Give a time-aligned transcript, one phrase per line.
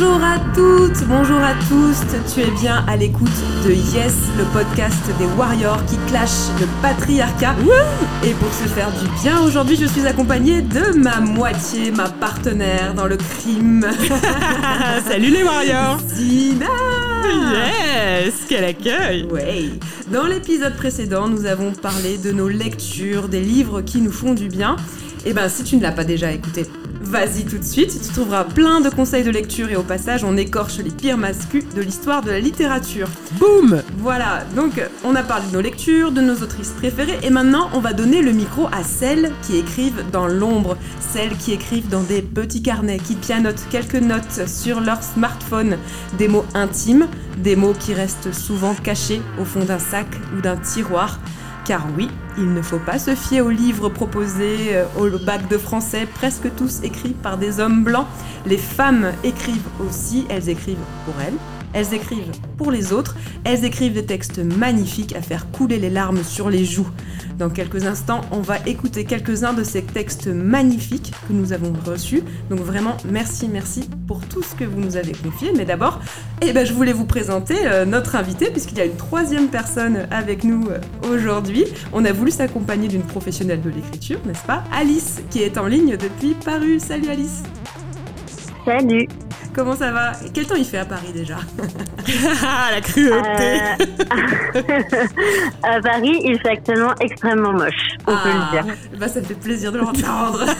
[0.00, 3.28] Bonjour à toutes, bonjour à tous, tu es bien à l'écoute
[3.66, 7.56] de Yes, le podcast des Warriors qui clash le patriarcat.
[8.24, 12.94] Et pour se faire du bien, aujourd'hui je suis accompagnée de ma moitié, ma partenaire
[12.94, 13.84] dans le crime.
[15.08, 16.66] Salut les Warriors Zina
[17.26, 19.64] Yes Quel accueil Ouais.
[20.12, 24.46] Dans l'épisode précédent, nous avons parlé de nos lectures, des livres qui nous font du
[24.46, 24.76] bien.
[25.26, 26.64] Et ben si tu ne l'as pas déjà écouté,
[27.08, 30.36] vas-y tout de suite, tu trouveras plein de conseils de lecture et au passage on
[30.36, 33.08] écorche les pires mascus de l'histoire de la littérature.
[33.38, 37.70] Boum Voilà, donc on a parlé de nos lectures, de nos autrices préférées et maintenant
[37.72, 42.02] on va donner le micro à celles qui écrivent dans l'ombre, celles qui écrivent dans
[42.02, 45.78] des petits carnets, qui pianotent quelques notes sur leur smartphone,
[46.18, 47.08] des mots intimes,
[47.38, 51.18] des mots qui restent souvent cachés au fond d'un sac ou d'un tiroir.
[51.68, 52.08] Car oui,
[52.38, 56.48] il ne faut pas se fier aux livres proposés euh, au bac de français, presque
[56.56, 58.06] tous écrits par des hommes blancs.
[58.46, 61.36] Les femmes écrivent aussi, elles écrivent pour elles,
[61.72, 66.22] elles écrivent pour les autres, elles écrivent des textes magnifiques à faire couler les larmes
[66.22, 66.88] sur les joues.
[67.38, 72.22] Dans quelques instants, on va écouter quelques-uns de ces textes magnifiques que nous avons reçus.
[72.50, 75.52] Donc vraiment, merci, merci pour tout ce que vous nous avez confié.
[75.56, 76.00] Mais d'abord,
[76.42, 80.08] eh ben, je voulais vous présenter euh, notre invité, puisqu'il y a une troisième personne
[80.10, 80.80] avec nous euh,
[81.12, 81.64] aujourd'hui.
[81.92, 84.64] On a voulu s'accompagner d'une professionnelle de l'écriture, n'est-ce pas?
[84.72, 86.80] Alice, qui est en ligne depuis Paru.
[86.80, 87.42] Salut Alice
[88.64, 89.06] Salut.
[89.58, 90.12] Comment ça va?
[90.32, 91.38] Quel temps il fait à Paris déjà?
[92.44, 93.60] Ah, la cruauté
[94.54, 95.06] Euh,
[95.76, 98.76] à Paris, il fait actuellement extrêmement moche, on peut le dire.
[99.00, 100.44] Bah, ça me fait plaisir de l'entendre.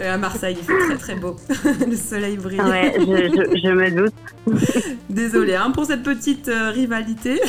[0.00, 1.34] Euh, à Marseille, il fait très très beau.
[1.64, 2.60] Le soleil brille.
[2.60, 4.14] Ouais, je, je- je me doute.
[5.10, 7.40] Désolée hein, pour cette petite euh, rivalité.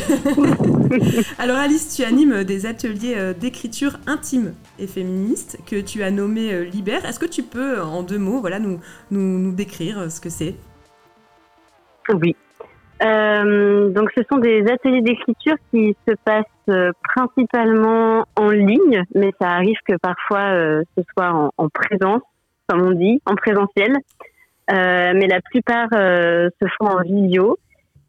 [1.39, 6.53] Alors Alice, tu animes des ateliers euh, d'écriture intime et féministe que tu as nommés
[6.53, 7.05] euh, Libère.
[7.05, 8.79] Est-ce que tu peux, euh, en deux mots, voilà, nous,
[9.11, 10.55] nous, décrire euh, ce que c'est?
[12.09, 12.35] Oui.
[13.03, 19.31] Euh, donc, ce sont des ateliers d'écriture qui se passent euh, principalement en ligne, mais
[19.39, 22.21] ça arrive que parfois euh, ce soit en, en présence,
[22.67, 23.93] comme on dit, en présentiel.
[24.71, 27.57] Euh, mais la plupart euh, se font en visio.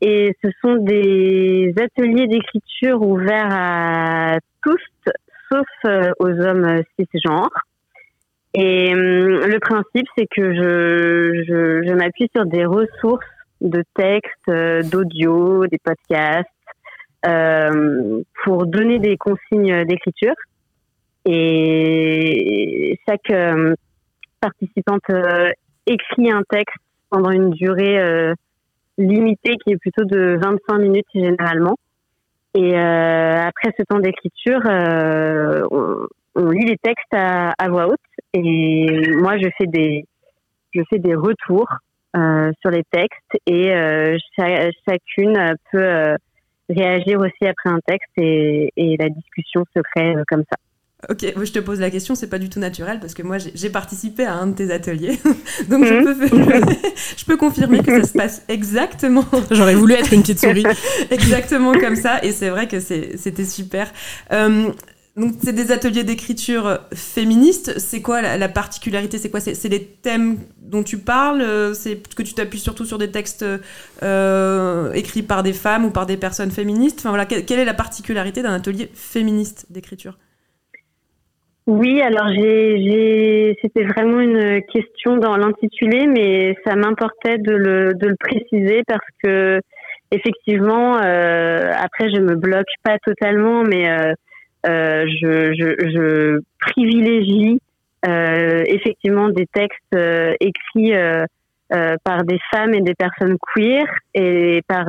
[0.03, 5.13] Et ce sont des ateliers d'écriture ouverts à tous,
[5.51, 7.51] sauf euh, aux hommes cisgenres.
[8.55, 13.27] Et hum, le principe, c'est que je, je, je m'appuie sur des ressources
[13.61, 16.49] de textes, euh, d'audio, des podcasts,
[17.27, 20.35] euh, pour donner des consignes d'écriture.
[21.27, 23.75] Et chaque euh,
[24.41, 25.51] participante euh,
[25.87, 26.77] écrit un texte
[27.11, 28.33] pendant une durée
[29.01, 31.77] limitée qui est plutôt de 25 minutes généralement.
[32.55, 37.87] Et euh, après ce temps d'écriture, euh, on, on lit les textes à, à voix
[37.87, 37.99] haute
[38.35, 38.87] et
[39.19, 40.05] moi je fais des
[40.75, 41.69] je fais des retours
[42.17, 46.17] euh, sur les textes et euh, cha- chacune peut euh,
[46.69, 50.57] réagir aussi après un texte et, et la discussion se crée comme ça.
[51.09, 53.71] Ok, je te pose la question, c'est pas du tout naturel parce que moi j'ai
[53.71, 55.19] participé à un de tes ateliers,
[55.71, 56.05] donc je, Mhm.
[56.05, 56.27] peux,
[57.17, 60.65] je peux confirmer que ça se passe exactement J'aurais voulu être une petite souris.
[61.11, 63.91] Exactement comme ça, et c'est vrai que c'était super.
[64.33, 64.71] Euh,
[65.17, 67.79] donc c'est des ateliers d'écriture féministes.
[67.79, 69.41] C'est quoi la, particularité C'est quoi?
[69.41, 71.75] C'est les thèmes dont tu parles?
[71.75, 73.45] C'est que tu t'appuies surtout sur des textes
[74.03, 77.01] euh, écrits par des femmes ou par des personnes féministes?
[77.01, 80.17] Enfin voilà, quelle est la particularité d'un atelier féministe d'écriture?
[81.71, 88.09] Oui, alors j'ai, c'était vraiment une question dans l'intitulé, mais ça m'importait de le, de
[88.09, 89.61] le préciser parce que
[90.11, 94.13] effectivement, euh, après je me bloque pas totalement, mais euh,
[94.67, 97.61] euh, je, je, je, privilégie
[98.05, 101.25] euh, effectivement des textes euh, écrits euh,
[102.03, 103.85] par des femmes et des personnes queer
[104.15, 104.87] et par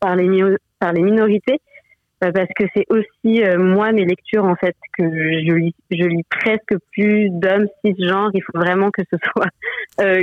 [0.00, 1.60] par les par les minorités
[2.20, 6.74] parce que c'est aussi moi mes lectures en fait que je lis je lis presque
[6.92, 8.30] plus d'hommes cisgenres.
[8.34, 9.50] Il faut vraiment que ce soit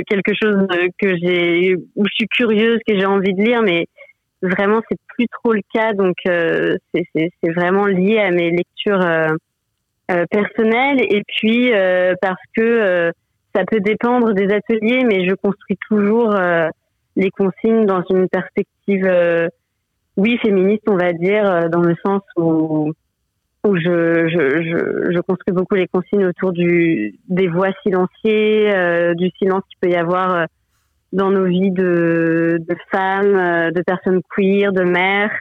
[0.08, 0.66] quelque chose
[1.00, 3.86] que j'ai où je suis curieuse que j'ai envie de lire mais
[4.42, 5.92] vraiment c'est plus trop le cas.
[5.92, 9.28] Donc euh, c'est vraiment lié à mes lectures euh,
[10.10, 11.00] euh, personnelles.
[11.00, 11.70] Et puis
[12.20, 13.12] parce que
[13.54, 16.34] ça peut dépendre des ateliers mais je construis toujours
[17.16, 19.50] les consignes dans une perspective
[20.18, 22.92] oui féministe on va dire dans le sens où
[23.64, 30.46] je, construis beaucoup les consignes autour des voix silenciées, du silence qu'il peut y avoir
[31.12, 32.58] dans nos vies de,
[32.90, 35.32] femmes, euh, de personnes queer, de mères.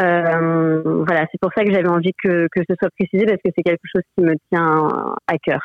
[0.00, 3.62] Euh, voilà, c'est pour ça que j'avais envie que, ce soit précisé parce que c'est
[3.62, 5.60] quelque chose qui me tient à cœur.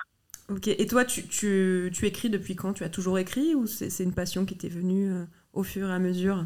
[0.49, 2.73] Ok, et toi, tu, écris depuis quand?
[2.73, 5.93] Tu as toujours écrit ou c'est une passion qui t'est venue euh, au fur et
[5.93, 6.45] à mesure?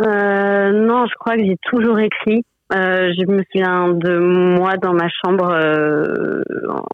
[0.00, 2.44] Euh, Non, je crois que j'ai toujours écrit.
[2.72, 6.42] Euh, je me souviens de moi dans ma chambre euh,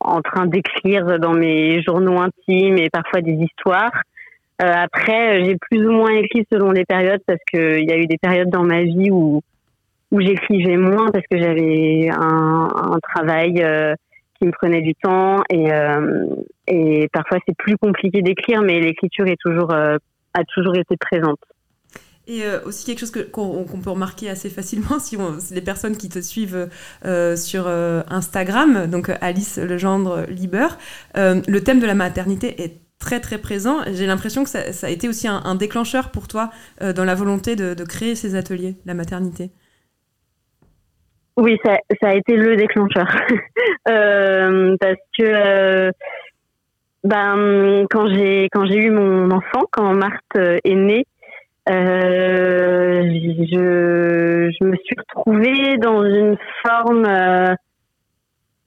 [0.01, 3.93] en train d'écrire dans mes journaux intimes et parfois des histoires.
[4.63, 7.97] Euh, après, euh, j'ai plus ou moins écrit selon les périodes parce qu'il y a
[7.97, 9.43] eu des périodes dans ma vie où
[10.13, 13.95] où j'écrivais moins parce que j'avais un, un, travail euh,
[14.37, 15.69] qui me prenait du temps et,
[16.67, 21.39] et parfois c'est plus compliqué d'écrire, mais l'écriture est toujours a toujours été présente.
[22.33, 25.17] Et aussi quelque chose qu'on peut remarquer assez facilement si,
[25.51, 26.69] les personnes qui te suivent
[27.35, 30.69] sur Instagram, donc Alice Legendre Liber,
[31.17, 33.79] le thème de la maternité est très très présent.
[33.93, 36.51] J'ai l'impression que ça, a été aussi un, déclencheur pour toi
[36.83, 39.51] euh, dans la volonté de, créer ces ateliers, la maternité.
[41.37, 43.09] Oui, ça, a été le déclencheur.
[43.89, 45.91] Euh, parce que euh,
[47.03, 51.07] ben, quand j'ai eu mon enfant, quand Marthe est née,
[51.67, 53.41] je,
[54.51, 57.07] je me suis retrouvée dans une forme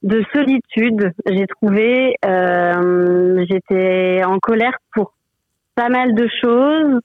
[0.04, 1.12] de solitude.
[1.26, 5.14] J'ai trouvé, euh, j'étais en colère pour
[5.76, 7.00] pas mal de choses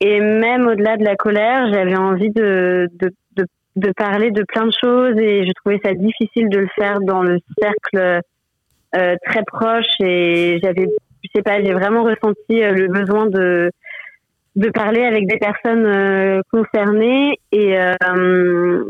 [0.00, 3.44] et même au-delà de la colère, j'avais envie de, de, de,
[3.76, 7.22] de, parler de plein de choses et je trouvais ça difficile de le faire dans
[7.22, 8.20] le cercle
[8.96, 10.88] euh, très proche et j'avais,
[11.22, 13.70] je sais pas, j'ai vraiment ressenti euh, le besoin de
[14.58, 18.84] de parler avec des personnes euh, concernées et euh,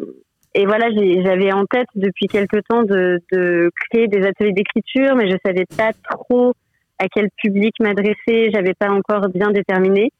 [0.54, 5.30] et voilà, j'avais en tête depuis quelque temps de, de créer des ateliers d'écriture, mais
[5.30, 6.54] je savais pas trop
[6.98, 8.50] à quel public m'adresser.
[8.52, 10.10] J'avais pas encore bien déterminé.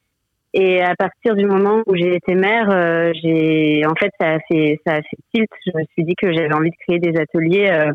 [0.52, 4.38] Et à partir du moment où j'ai été mère, euh, j'ai en fait ça a
[4.50, 5.50] fait ça a fait tilt.
[5.66, 7.70] Je me suis dit que j'avais envie de créer des ateliers.
[7.72, 7.90] Euh,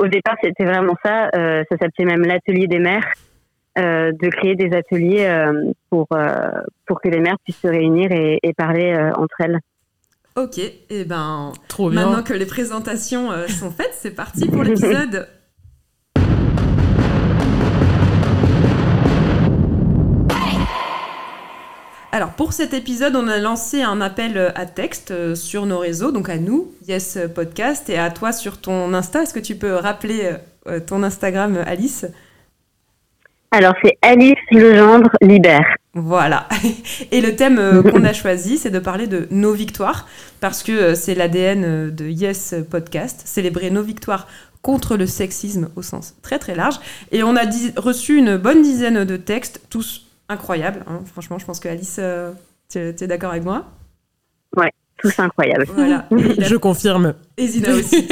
[0.00, 1.30] au départ, c'était vraiment ça.
[1.32, 3.10] Ça s'appelait même l'atelier des mères,
[3.76, 5.28] de créer des ateliers
[5.90, 6.08] pour
[6.86, 9.60] pour que les mères puissent se réunir et, et parler entre elles.
[10.36, 12.04] Ok, et eh ben Trop bien.
[12.04, 15.26] maintenant que les présentations euh, sont faites, c'est parti pour l'épisode.
[22.12, 26.12] Alors pour cet épisode, on a lancé un appel à texte euh, sur nos réseaux,
[26.12, 29.22] donc à nous, Yes Podcast, et à toi sur ton Insta.
[29.22, 30.32] Est-ce que tu peux rappeler
[30.66, 32.04] euh, ton Instagram, Alice?
[33.50, 35.76] Alors c'est Alice Legendre Libère.
[35.94, 36.46] Voilà.
[37.10, 40.06] Et le thème euh, qu'on a choisi, c'est de parler de nos victoires,
[40.40, 44.28] parce que euh, c'est l'ADN euh, de Yes Podcast, célébrer nos victoires
[44.62, 46.76] contre le sexisme au sens très très large.
[47.12, 47.42] Et on a
[47.76, 50.82] reçu une bonne dizaine de textes, tous incroyables.
[50.86, 51.00] Hein.
[51.10, 52.00] Franchement, je pense que Alice,
[52.68, 53.64] tu es, d'accord avec moi?
[54.56, 55.66] Ouais, tous incroyables.
[55.72, 56.06] Voilà.
[56.38, 57.14] Je confirme.
[57.36, 58.08] Et Zina aussi.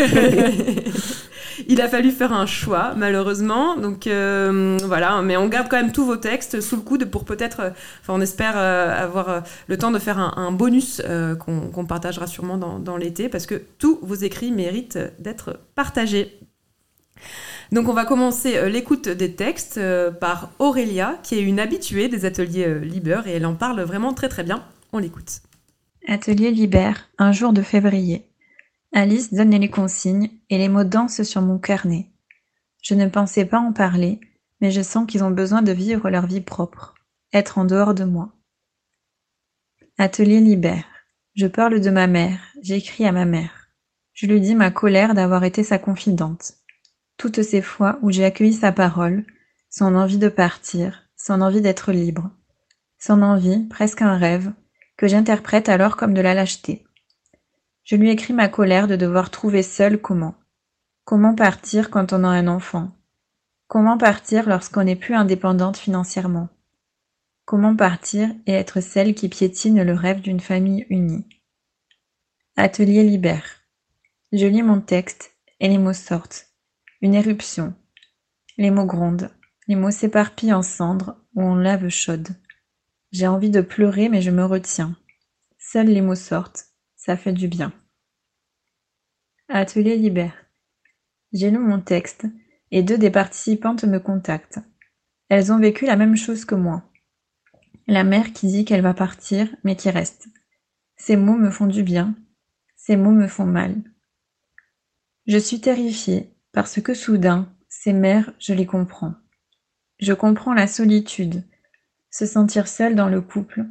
[1.69, 3.77] Il a fallu faire un choix, malheureusement.
[3.77, 7.25] Donc euh, voilà, mais on garde quand même tous vos textes sous le coude pour
[7.25, 7.71] peut-être, euh,
[8.01, 11.03] enfin on espère euh, avoir le temps de faire un, bonus
[11.39, 16.39] qu'on partagera sûrement dans, l'été, parce que tous vos écrits méritent d'être partagés.
[17.73, 19.81] Donc on va commencer l'écoute des textes
[20.21, 24.29] par Aurélia, qui est une habituée des ateliers Liber, et elle en parle vraiment très
[24.29, 24.63] très bien.
[24.93, 25.41] On l'écoute.
[26.07, 28.29] Atelier Liber, un jour de février.
[28.97, 32.13] Alice donne les consignes et les mots dansent sur mon carnet.
[32.81, 34.21] Je ne pensais pas en parler,
[34.61, 36.95] mais je sens qu'ils ont besoin de vivre leur vie propre,
[37.33, 38.33] être en dehors de moi.
[39.99, 40.85] Atelier Libère.
[41.35, 43.69] Je parle de ma mère, j'écris à ma mère.
[44.13, 46.53] Je lui dis ma colère d'avoir été sa confidente.
[47.17, 49.27] Toutes ces fois où j'ai accueilli sa parole,
[49.71, 52.31] son envie de partir, son envie d'être libre,
[53.01, 54.53] son envie, presque un rêve,
[54.97, 56.84] que j'interprète alors comme de la lâcheté.
[57.85, 60.35] Je lui écris ma colère de devoir trouver seule comment.
[61.05, 62.91] Comment partir quand on a un enfant?
[63.67, 66.49] Comment partir lorsqu'on n'est plus indépendante financièrement?
[67.45, 71.27] Comment partir et être celle qui piétine le rêve d'une famille unie?
[72.57, 73.45] Atelier libère.
[74.33, 76.49] Je lis mon texte et les mots sortent.
[77.03, 77.75] Une éruption.
[78.57, 79.29] Les mots grondent.
[79.69, 82.29] Les mots s'éparpillent en cendres ou en lave chaude.
[83.13, 84.97] J'ai envie de pleurer mais je me retiens.
[85.59, 86.69] Seuls les mots sortent.
[87.05, 87.71] Ça fait du bien.
[89.51, 90.47] Atelier libère.
[91.35, 92.25] J'ai lu mon texte
[92.71, 94.61] et deux des participantes me contactent.
[95.29, 96.83] Elles ont vécu la même chose que moi.
[97.87, 100.29] La mère qui dit qu'elle va partir mais qui reste.
[100.97, 102.15] Ces mots me font du bien.
[102.75, 103.77] Ces mots me font mal.
[105.27, 109.13] Je suis terrifiée parce que soudain, ces mères, je les comprends.
[109.99, 111.45] Je comprends la solitude,
[112.09, 113.67] se sentir seule dans le couple,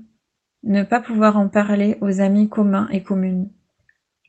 [0.63, 3.51] ne pas pouvoir en parler aux amis communs et communes,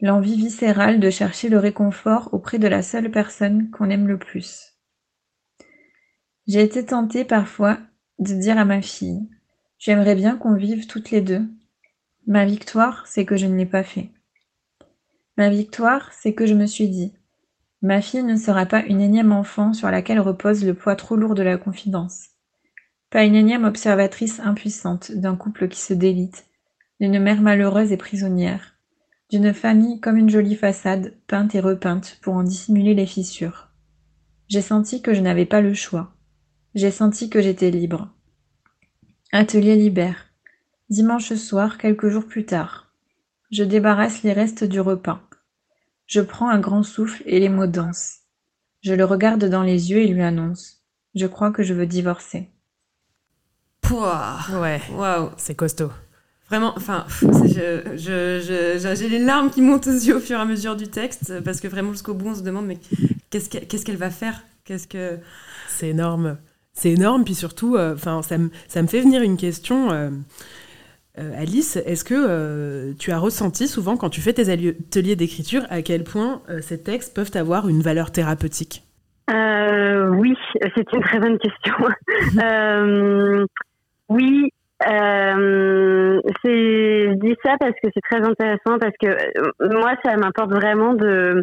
[0.01, 4.75] l'envie viscérale de chercher le réconfort auprès de la seule personne qu'on aime le plus.
[6.47, 7.79] J'ai été tentée parfois
[8.19, 9.29] de dire à ma fille,
[9.79, 11.47] j'aimerais bien qu'on vive toutes les deux.
[12.27, 14.11] Ma victoire, c'est que je ne l'ai pas fait.
[15.37, 17.15] Ma victoire, c'est que je me suis dit,
[17.85, 21.35] Ma fille ne sera pas une énième enfant sur laquelle repose le poids trop lourd
[21.35, 22.34] de la confidence.
[23.15, 26.47] Pas une énième observatrice impuissante d'un couple qui se délite,
[27.01, 28.75] d'une mère malheureuse et prisonnière,
[29.31, 33.69] d'une famille comme une jolie façade, peinte et repeinte pour en dissimuler les fissures.
[34.49, 36.17] J'ai senti que je n'avais pas le choix.
[36.75, 38.13] J'ai senti que j'étais libre.
[39.31, 40.33] Atelier libère.
[40.91, 42.93] Dimanche soir, quelques jours plus tard.
[43.53, 45.23] Je débarrasse les restes du repas.
[46.07, 48.23] Je prends un grand souffle et les mots dansent.
[48.81, 50.83] Je le regarde dans les yeux et lui annonce
[51.15, 52.51] Je crois que je veux divorcer.
[53.85, 54.81] Pouah Ouais.
[54.93, 55.91] Waouh C'est costaud.
[56.49, 60.43] Vraiment, enfin, je, je, je, j'ai les larmes qui montent aux yeux au fur et
[60.43, 62.79] à mesure du texte, parce que vraiment jusqu'au bout, on se demande, mais
[63.31, 64.43] qu'est-ce qu'elle, va faire?
[64.65, 65.19] Qu'est-ce que...
[65.69, 66.37] C'est énorme.
[66.75, 69.91] C'est énorme, puis surtout, euh, enfin, ça, me, ça me fait venir une question.
[69.91, 70.11] euh,
[71.19, 75.63] euh, Alice, est-ce que euh, tu as ressenti souvent quand tu fais tes ateliers d'écriture
[75.71, 78.83] à quel point euh, ces textes peuvent avoir une valeur thérapeutique?
[79.31, 80.35] Euh, oui,
[80.75, 81.75] c'est une très bonne question.
[84.15, 84.49] Oui,
[84.87, 90.53] euh, je dis ça parce que c'est très intéressant parce que euh, moi, ça m'importe
[90.53, 91.43] vraiment de.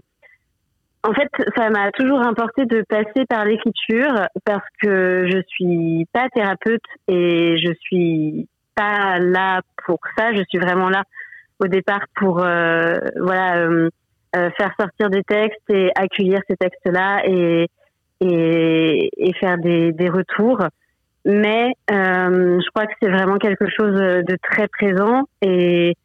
[1.04, 4.14] En fait, ça m'a toujours importé de passer par l'écriture
[4.46, 10.32] parce que je suis pas thérapeute et je suis pas là pour ça.
[10.34, 11.04] Je suis vraiment là
[11.60, 13.90] au départ pour euh, voilà euh,
[14.38, 17.68] euh, faire sortir des textes et accueillir ces textes-là et
[18.22, 20.60] et, et faire des, des retours.
[21.26, 25.96] Mais euh, je crois que c'est vraiment quelque chose de très présent et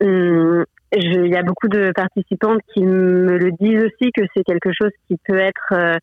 [0.00, 4.44] hum, je- il y a beaucoup de participantes qui me le disent aussi que c'est
[4.44, 5.96] quelque chose qui peut être euh,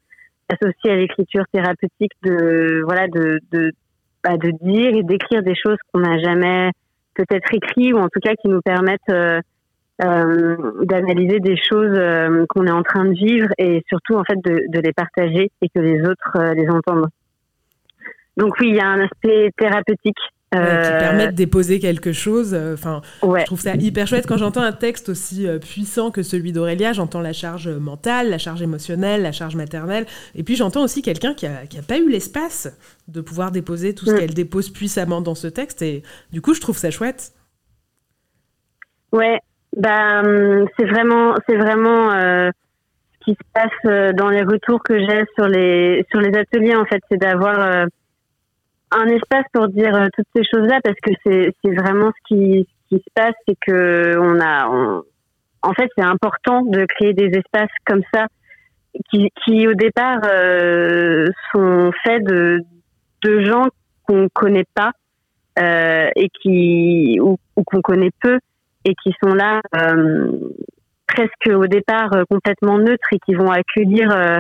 [0.49, 3.71] associé à l'écriture thérapeutique de voilà de de,
[4.23, 6.71] bah, de dire et d'écrire des choses qu'on n'a jamais
[7.15, 9.39] peut-être écrit ou en tout cas qui nous permettent euh,
[10.03, 14.37] euh, d'analyser des choses euh, qu'on est en train de vivre et surtout en fait
[14.43, 17.07] de, de les partager et que les autres les entendent.
[18.41, 20.17] Donc oui, il y a un aspect thérapeutique.
[20.53, 22.53] Ouais, qui euh, permet de déposer quelque chose.
[22.53, 23.39] euh, Enfin, ouais.
[23.39, 26.91] je trouve ça hyper chouette quand j'entends un texte aussi euh, puissant que celui d'Aurélia.
[26.91, 30.05] J'entends la charge mentale, la charge émotionnelle, la charge maternelle,
[30.35, 33.95] et puis j'entends aussi quelqu'un qui a, qui a pas eu l'espace de pouvoir déposer
[33.95, 34.17] tout ce Mm.
[34.19, 35.81] qu'elle dépose puissamment dans ce texte.
[35.83, 37.31] Et du coup, je trouve ça chouette.
[39.13, 39.39] Ouais,
[39.77, 42.49] bah hum, c'est vraiment c'est vraiment euh,
[43.21, 46.83] ce qui se passe dans les retours que j'ai sur les sur les ateliers en
[46.83, 47.85] fait, c'est d'avoir euh,
[48.91, 52.67] un espace pour dire euh, toutes ces choses-là parce que c'est c'est vraiment ce qui
[52.89, 55.03] ce qui se passe, c'est que on a on-
[55.63, 58.25] en fait c'est important de créer des espaces comme ça
[59.09, 62.59] qui qui au départ euh, sont faits de
[63.23, 63.67] de gens
[64.07, 64.91] qu'on connaît pas
[65.59, 68.39] euh, et qui ou, ou qu'on connaît peu
[68.83, 70.31] et qui sont là euh,
[71.07, 74.37] presque au départ euh, complètement neutres et qui vont accueillir euh,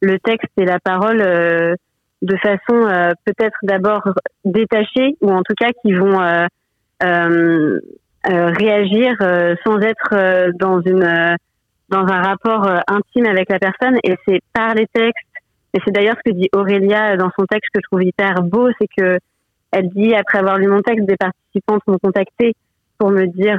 [0.00, 1.20] le texte et la parole
[2.22, 4.02] de façon euh, peut-être d'abord
[4.44, 6.46] détachée ou en tout cas qui vont euh,
[7.02, 7.80] euh,
[8.30, 11.34] euh, réagir euh, sans être euh, dans une euh,
[11.88, 15.26] dans un rapport intime avec la personne et c'est par les textes.
[15.74, 18.70] Et c'est d'ailleurs ce que dit Aurélia dans son texte que je trouve hyper beau,
[18.80, 19.18] c'est que
[19.72, 22.54] elle dit après avoir lu mon texte, des participantes m'ont contacté
[22.96, 23.58] pour me dire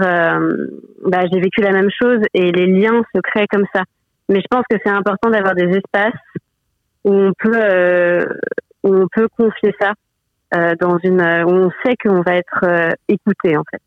[1.06, 3.84] bah, j'ai vécu la même chose et les liens se créent comme ça.
[4.30, 6.14] Mais je pense que c'est important d'avoir des espaces
[7.04, 8.26] où on peut
[8.84, 9.94] où on peut confier ça
[10.56, 13.82] euh, dans une où on sait qu'on va être euh, écouté en fait.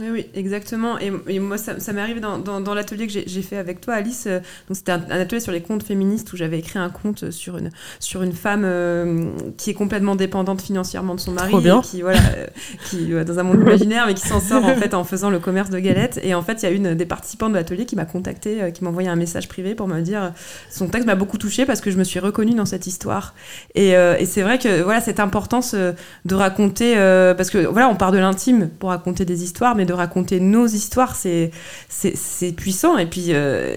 [0.00, 0.98] Oui, oui, exactement.
[0.98, 4.24] Et, moi, ça, ça m'est arrivé dans, dans, l'atelier que j'ai fait avec toi, Alice.
[4.26, 4.38] Euh,
[4.68, 7.70] donc, c'était un, atelier sur les contes féministes où j'avais écrit un conte sur une,
[7.98, 9.26] sur une femme euh,
[9.58, 11.52] qui est complètement dépendante financièrement de son mari.
[11.82, 12.46] qui, voilà, euh,
[12.88, 15.70] qui dans un monde imaginaire, mais qui s'en sort en fait en faisant le commerce
[15.70, 16.18] de galettes.
[16.22, 18.84] Et en fait, il y a une des participantes de l'atelier qui m'a contacté, qui
[18.84, 20.32] m'a envoyé un message privé pour me dire
[20.70, 23.34] son texte m'a beaucoup touché parce que je me suis reconnue dans cette histoire.
[23.74, 26.94] Et, et c'est vrai que voilà, cette importance de raconter,
[27.36, 30.66] parce que voilà, on part de l'intime pour raconter des histoires, mais de raconter nos
[30.66, 31.50] histoires, c'est
[31.88, 33.74] c'est puissant et puis euh,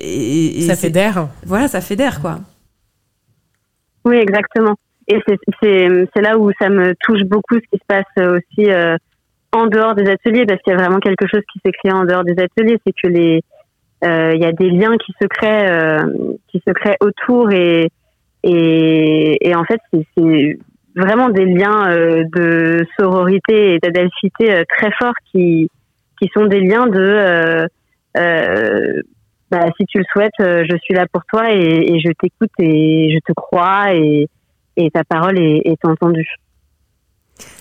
[0.00, 1.28] et, ça fait d'air.
[1.44, 2.38] Voilà, ça fait d'air quoi.
[4.04, 4.74] Oui, exactement.
[5.08, 5.20] Et
[5.62, 8.96] c'est là où ça me touche beaucoup ce qui se passe aussi euh,
[9.52, 12.04] en dehors des ateliers, parce qu'il y a vraiment quelque chose qui s'est créé en
[12.04, 13.42] dehors des ateliers, c'est que les
[14.04, 16.02] euh, il y a des liens qui se créent
[16.48, 17.90] qui se créent autour et
[18.42, 20.58] et, et en fait c'est
[20.96, 25.70] vraiment des liens euh, de sororité et d'adelphité euh, très forts qui
[26.20, 27.66] qui sont des liens de euh,
[28.16, 29.02] euh,
[29.50, 33.10] bah, si tu le souhaites, je suis là pour toi et, et je t'écoute et
[33.12, 34.28] je te crois et,
[34.76, 36.26] et ta parole est, est entendue.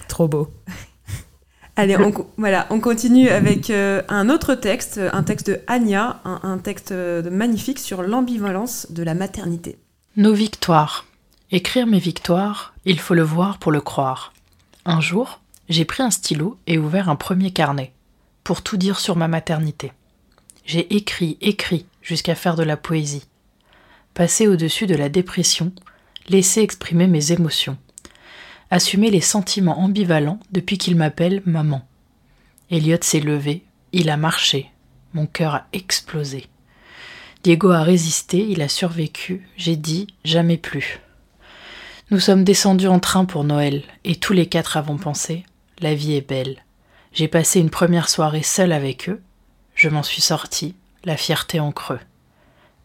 [0.08, 0.48] Trop beau.
[1.76, 6.58] Allez, on, voilà, on continue avec un autre texte, un texte de Anya, un, un
[6.58, 6.94] texte
[7.30, 9.78] magnifique sur l'ambivalence de la maternité.
[10.16, 11.06] Nos victoires.
[11.52, 14.34] Écrire mes victoires, il faut le voir pour le croire.
[14.84, 17.92] Un jour, j'ai pris un stylo et ouvert un premier carnet,
[18.44, 19.92] pour tout dire sur ma maternité.
[20.66, 23.28] J'ai écrit, écrit, jusqu'à faire de la poésie.
[24.16, 25.72] Passer au-dessus de la dépression,
[26.30, 27.78] laisser exprimer mes émotions.
[28.72, 31.88] Assumer les sentiments ambivalents depuis qu'il m'appelle maman.
[32.72, 34.72] Elliot s'est levé, il a marché,
[35.14, 36.48] mon cœur a explosé.
[37.44, 41.00] Diego a résisté, il a survécu, j'ai dit jamais plus.
[42.12, 45.44] Nous sommes descendus en train pour Noël, et tous les quatre avons pensé
[45.80, 46.64] La vie est belle.
[47.14, 49.24] J'ai passé une première soirée seule avec eux.
[49.74, 52.00] Je m'en suis sortie, la fierté en creux.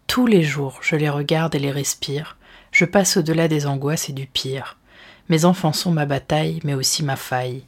[0.06, 2.38] Tous les jours, je les regarde et les respire.
[2.72, 4.78] Je passe au-delà des angoisses et du pire.
[5.28, 7.64] Mes enfants sont ma bataille, mais aussi ma faille.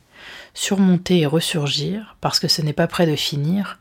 [0.54, 3.78] Surmonter et ressurgir, parce que ce n'est pas près de finir,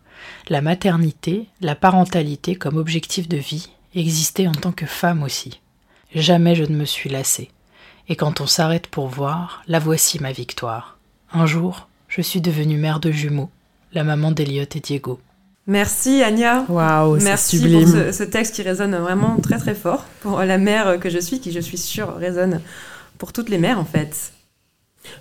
[0.49, 5.61] la maternité, la parentalité comme objectif de vie, exister en tant que femme aussi.
[6.13, 7.49] Jamais je ne me suis lassée
[8.11, 10.97] et quand on s'arrête pour voir, la voici ma victoire.
[11.31, 13.49] Un jour, je suis devenue mère de jumeaux,
[13.93, 15.21] la maman d'Eliot et Diego.
[15.65, 16.65] Merci Anya.
[16.67, 17.83] Waouh, Merci sublime.
[17.83, 21.19] pour ce, ce, texte qui résonne vraiment très très fort pour la mère que je
[21.19, 22.59] suis, qui je suis sûre résonne
[23.17, 24.33] pour toutes les mères en fait.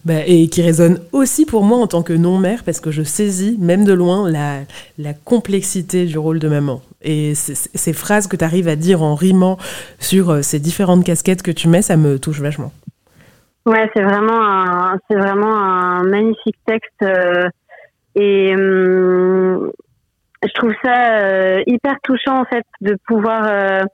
[0.05, 3.57] Bah, et qui résonne aussi pour moi en tant que non-mère, parce que je saisis,
[3.61, 6.81] même de loin, la, complexité du rôle de maman.
[7.03, 9.59] Et ces phrases que tu arrives à dire en rimant
[9.99, 12.73] sur euh, ces différentes casquettes que tu mets, ça me touche vachement.
[13.67, 17.03] Ouais, c'est vraiment un, c'est vraiment un magnifique texte.
[17.03, 17.49] Euh,
[18.15, 19.71] et hum,
[20.43, 23.85] je trouve ça euh, hyper touchant, en fait, de pouvoir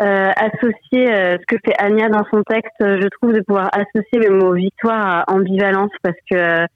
[0.00, 3.70] euh, associer euh, ce que fait Anya dans son texte, euh, je trouve de pouvoir
[3.72, 6.66] associer le mot victoire à ambivalence parce que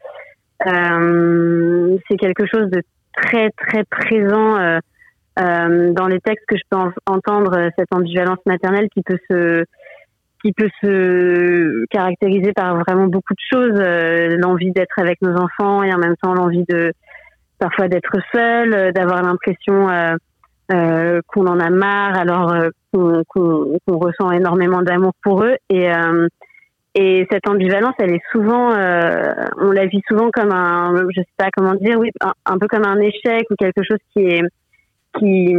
[0.65, 2.83] c'est quelque chose de
[3.15, 4.57] très très présent
[5.37, 9.65] dans les textes que je peux entendre cette ambivalence maternelle qui peut se
[10.43, 13.81] qui peut se caractériser par vraiment beaucoup de choses,
[14.39, 16.93] l'envie d'être avec nos enfants et en même temps l'envie de
[17.59, 20.17] parfois d'être seul, d'avoir l'impression euh,
[20.69, 25.57] qu'on en a marre, alors euh, qu'on ressent énormément d'amour pour eux.
[25.71, 26.29] Et, euh,
[26.95, 31.49] et cette ambivalence, elle est souvent, on la vit souvent comme un, je sais pas
[31.57, 32.11] comment dire, oui,
[32.45, 34.43] un, peu comme un échec ou quelque chose qui est
[35.19, 35.55] qui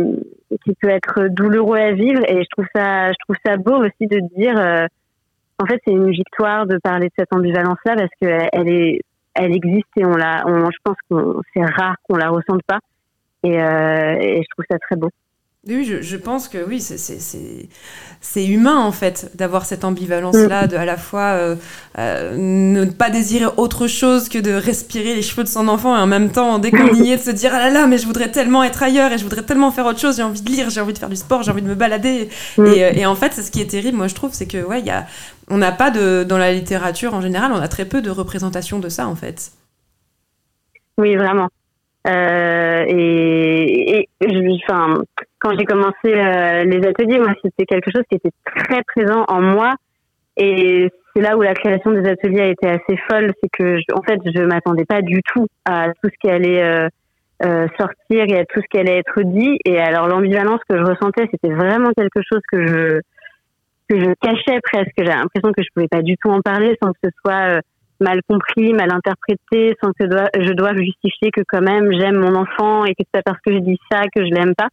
[0.63, 2.21] qui peut être douloureux à vivre.
[2.27, 4.87] Et je trouve ça, je trouve ça beau aussi de dire,
[5.59, 9.01] en fait, c'est une victoire de parler de cette ambivalence-là parce que elle est,
[9.33, 12.79] elle existe et on la, on, je pense que c'est rare qu'on la ressente pas.
[13.43, 15.09] Et, euh, et, je trouve ça très beau.
[15.67, 20.85] Oui, je, je pense que oui, c'est humain en fait d'avoir cette ambivalence-là, de à
[20.85, 21.55] la fois euh,
[21.97, 25.99] euh, ne pas désirer autre chose que de respirer les cheveux de son enfant et
[25.99, 28.05] en même temps, dès qu'on y est, de se dire ah là là, mais je
[28.05, 30.69] voudrais tellement être ailleurs et je voudrais tellement faire autre chose, j'ai envie de lire,
[30.69, 32.29] j'ai envie de faire du sport, j'ai envie de me balader.
[32.57, 34.79] Et, euh, et, en fait, ce qui est terrible, moi je trouve, c'est que ouais,
[34.79, 35.07] y a,
[35.49, 38.79] on n'a pas de, dans la littérature en général, on a très peu de représentation
[38.79, 39.51] de ça en fait.
[40.97, 41.49] Oui, vraiment.
[42.07, 45.01] Euh, et, et enfin,
[45.39, 49.75] quand j'ai commencé les ateliers, moi, c'était quelque chose qui était très présent en moi.
[50.37, 54.01] Et c'est là où la création des ateliers a été assez folle, c'est que, en
[54.01, 56.89] fait, je m'attendais pas du tout à tout ce qui allait
[57.41, 59.57] euh, sortir et à tout ce qui allait être dit.
[59.63, 62.99] Et alors l'ambivalence que je ressentais, c'était vraiment quelque chose que je
[63.87, 64.91] que je cachais presque.
[64.97, 67.59] J'ai l'impression que je pouvais pas du tout en parler sans que ce soit euh,
[67.99, 72.85] mal compris, mal interprété, sans que je dois justifier que quand même j'aime mon enfant
[72.85, 74.69] et que c'est parce que je dis ça que je l'aime pas.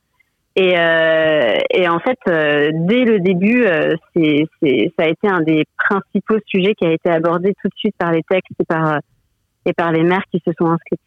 [0.59, 3.67] Et, euh, en fait, euh, dès le début,
[4.15, 4.47] c'est,
[4.99, 8.11] ça a été un des principaux sujets qui a été abordé tout de suite par
[8.11, 8.53] les textes
[9.67, 11.01] et par les mères qui se sont inscrites.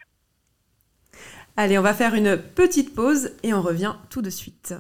[1.58, 4.75] Allez, on va faire une petite pause et on revient tout de suite.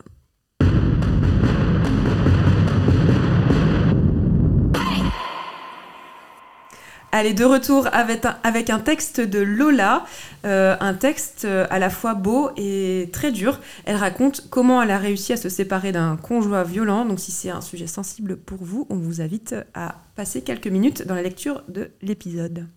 [7.11, 10.05] Allez, de retour avec un, texte de Lola,
[10.45, 13.59] euh, un texte euh, à la fois beau et très dur.
[13.85, 17.05] Elle raconte comment elle a réussi à se séparer d'un conjoint violent.
[17.05, 21.07] Donc si c'est un sujet sensible pour vous, on vous invite à passer quelques minutes
[21.07, 22.67] dans la lecture de l'épisode.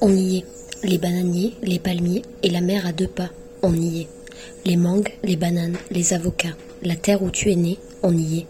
[0.00, 0.44] On y est.
[0.82, 3.28] Les bananiers, les palmiers et la mer à deux pas,
[3.62, 4.08] on y est.
[4.64, 8.46] Les mangues, les bananes, les avocats, la terre où tu es né, on y est.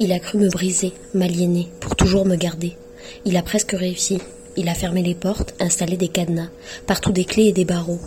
[0.00, 2.76] Il a cru me briser, m'aliéner, pour toujours me garder.
[3.24, 4.18] Il a presque réussi.
[4.56, 6.50] Il a fermé les portes, installé des cadenas,
[6.86, 8.00] partout des clés et des barreaux.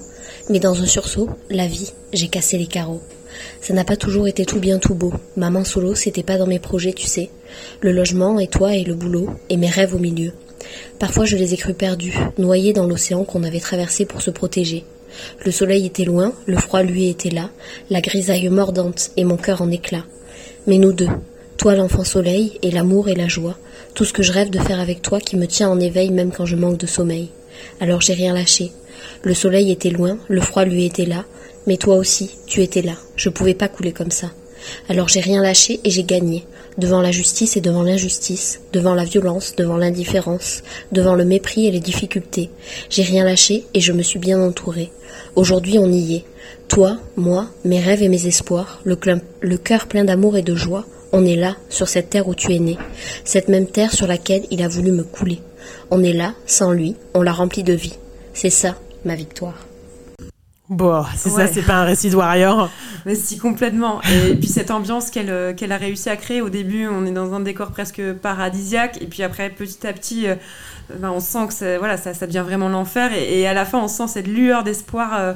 [0.50, 3.02] Mais dans un sursaut, la vie, j'ai cassé les carreaux.
[3.62, 5.14] Ça n'a pas toujours été tout bien tout beau.
[5.36, 7.30] Maman solo, c'était pas dans mes projets, tu sais.
[7.82, 10.34] Le logement et toi et le boulot, et mes rêves au milieu.
[11.00, 14.86] Parfois je les ai crus perdus, noyés dans l'océan qu'on avait traversé pour se protéger.
[15.46, 17.50] Le soleil était loin, le froid lui était là,
[17.90, 20.04] la grisaille mordante et mon cœur en éclat.
[20.68, 21.10] Mais nous deux,
[21.58, 23.58] toi l'enfant soleil et l'amour et la joie,
[23.94, 26.32] tout ce que je rêve de faire avec toi qui me tient en éveil même
[26.32, 27.30] quand je manque de sommeil.
[27.80, 28.72] Alors j'ai rien lâché.
[29.24, 31.26] Le soleil était loin, le froid lui était là,
[31.66, 32.94] mais toi aussi, tu étais là.
[33.16, 34.32] Je pouvais pas couler comme ça.
[34.90, 36.46] Alors j'ai rien lâché et j'ai gagné,
[36.78, 41.72] devant la justice et devant l'injustice, devant la violence, devant l'indifférence, devant le mépris et
[41.72, 42.50] les difficultés.
[42.90, 44.92] J'ai rien lâché et je me suis bien entourée.
[45.36, 46.26] Aujourd'hui on y est.
[46.68, 48.98] Toi, moi, mes rêves et mes espoirs, le,
[49.42, 52.54] le cœur plein d'amour et de joie, on est là, sur cette terre où tu
[52.54, 52.78] es né,
[53.24, 55.42] cette même terre sur laquelle il a voulu me couler.
[55.92, 57.98] On est là, sans lui, on l'a rempli de vie.
[58.34, 59.66] C'est ça, ma victoire.
[60.68, 62.70] Bon, c'est ça, c'est pas un récit de warrior.
[63.06, 64.02] Mais si, complètement.
[64.02, 67.12] Et puis cette ambiance qu'elle euh, qu'elle a réussi à créer, au début, on est
[67.12, 70.36] dans un décor presque paradisiaque, et puis après, petit à petit, euh,
[70.98, 73.88] ben, on sent que voilà, ça, ça devient vraiment l'enfer, et, à la fin, on
[73.88, 75.14] sent cette lueur d'espoir.
[75.14, 75.34] Euh,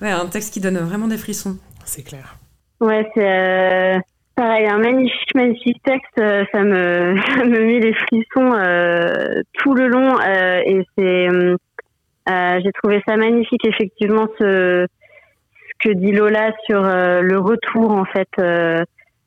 [0.00, 1.56] ouais, un texte qui donne vraiment des frissons.
[1.84, 2.36] C'est clair.
[2.80, 4.00] Ouais, c'est
[4.38, 6.16] pareil, un magnifique, magnifique texte.
[6.52, 10.18] ça me, ça me met les frissons tout le long,
[10.64, 11.28] et c'est
[12.28, 17.90] euh, j'ai trouvé ça magnifique, effectivement, ce, ce que dit Lola sur euh, le retour,
[17.92, 18.84] en fait, euh,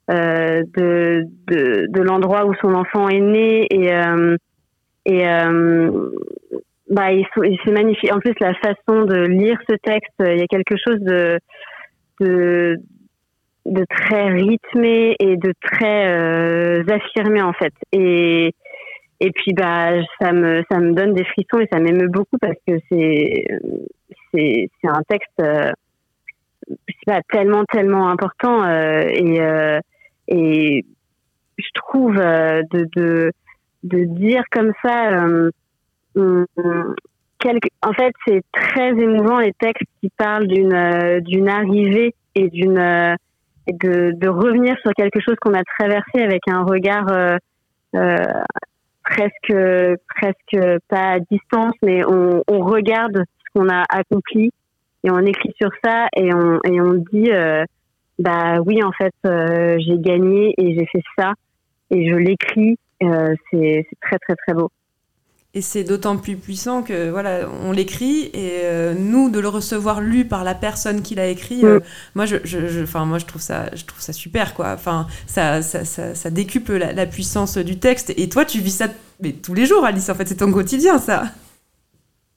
[0.09, 3.91] de, de, de l'endroit où son enfant est né et
[5.05, 5.23] et
[6.89, 10.75] bah c'est magnifique en plus la façon de lire ce texte il y a quelque
[10.75, 11.39] chose de
[12.19, 12.75] de,
[13.65, 17.73] de très rythmé et de très affirmé en fait.
[17.91, 18.53] Et
[19.19, 22.57] et puis bah ça me ça me donne des frissons et ça m'émeut beaucoup parce
[22.67, 23.45] que c'est
[24.33, 25.71] c'est c'est un texte euh,
[27.05, 29.79] pas tellement tellement important euh, et euh,
[30.27, 30.85] et
[31.57, 33.31] je trouve euh, de de
[33.83, 35.25] de dire comme ça
[37.39, 43.17] quelque en fait c'est très émouvant les textes qui parlent d'une d'une arrivée et d'une
[43.73, 47.07] de revenir sur quelque chose qu'on a traversé avec un regard
[47.95, 48.17] euh,
[49.03, 49.53] presque
[50.15, 54.51] presque pas à distance, mais on, regarde ce qu'on a accompli
[55.03, 57.65] et on écrit sur ça et on dit euh,
[58.19, 61.33] bah oui en fait euh, j'ai gagné et j'ai fait ça
[61.89, 64.69] et je l'écris euh, c'est très très très beau.
[65.53, 69.99] Et c'est d'autant plus puissant que voilà, on l'écrit et euh, nous de le recevoir
[69.99, 71.65] lu par la personne qui l'a écrit.
[71.65, 71.83] Euh, mm.
[72.15, 74.71] moi, je, je, enfin, moi, je trouve ça, je trouve ça super, quoi.
[74.71, 78.13] Enfin, ça, ça, ça, ça décuple la, la, puissance du texte.
[78.15, 78.87] Et toi, tu vis ça
[79.21, 80.09] mais tous les jours, Alice.
[80.09, 81.23] En fait, c'est ton quotidien, ça.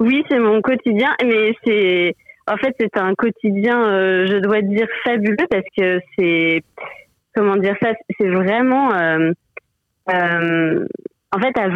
[0.00, 2.14] oui, c'est mon quotidien, mais c'est,
[2.46, 6.62] en fait, c'est un quotidien, euh, je dois dire fabuleux parce que c'est,
[7.34, 8.90] comment dire ça, c'est vraiment
[11.34, 11.66] en fait, à,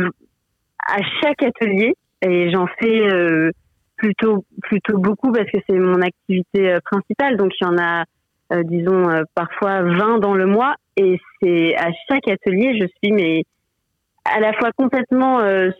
[0.86, 3.50] à chaque atelier, et j'en fais euh,
[3.96, 8.04] plutôt plutôt beaucoup parce que c'est mon activité euh, principale, donc il y en a,
[8.52, 13.42] euh, disons, parfois 20 dans le mois, et c'est à chaque atelier, je suis mais
[14.24, 15.38] à la fois complètement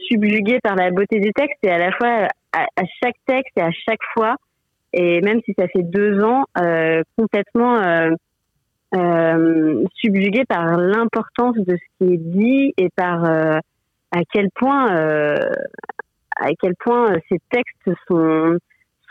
[0.09, 3.73] subjuguée par la beauté des textes et à la fois à, chaque texte et à
[3.73, 4.37] chaque fois,
[4.93, 6.45] et même si ça fait deux ans,
[7.17, 7.81] complètement
[8.93, 16.75] subjuguée par l'importance de ce qui est dit et par à quel point à quel
[16.77, 18.57] point ces textes sont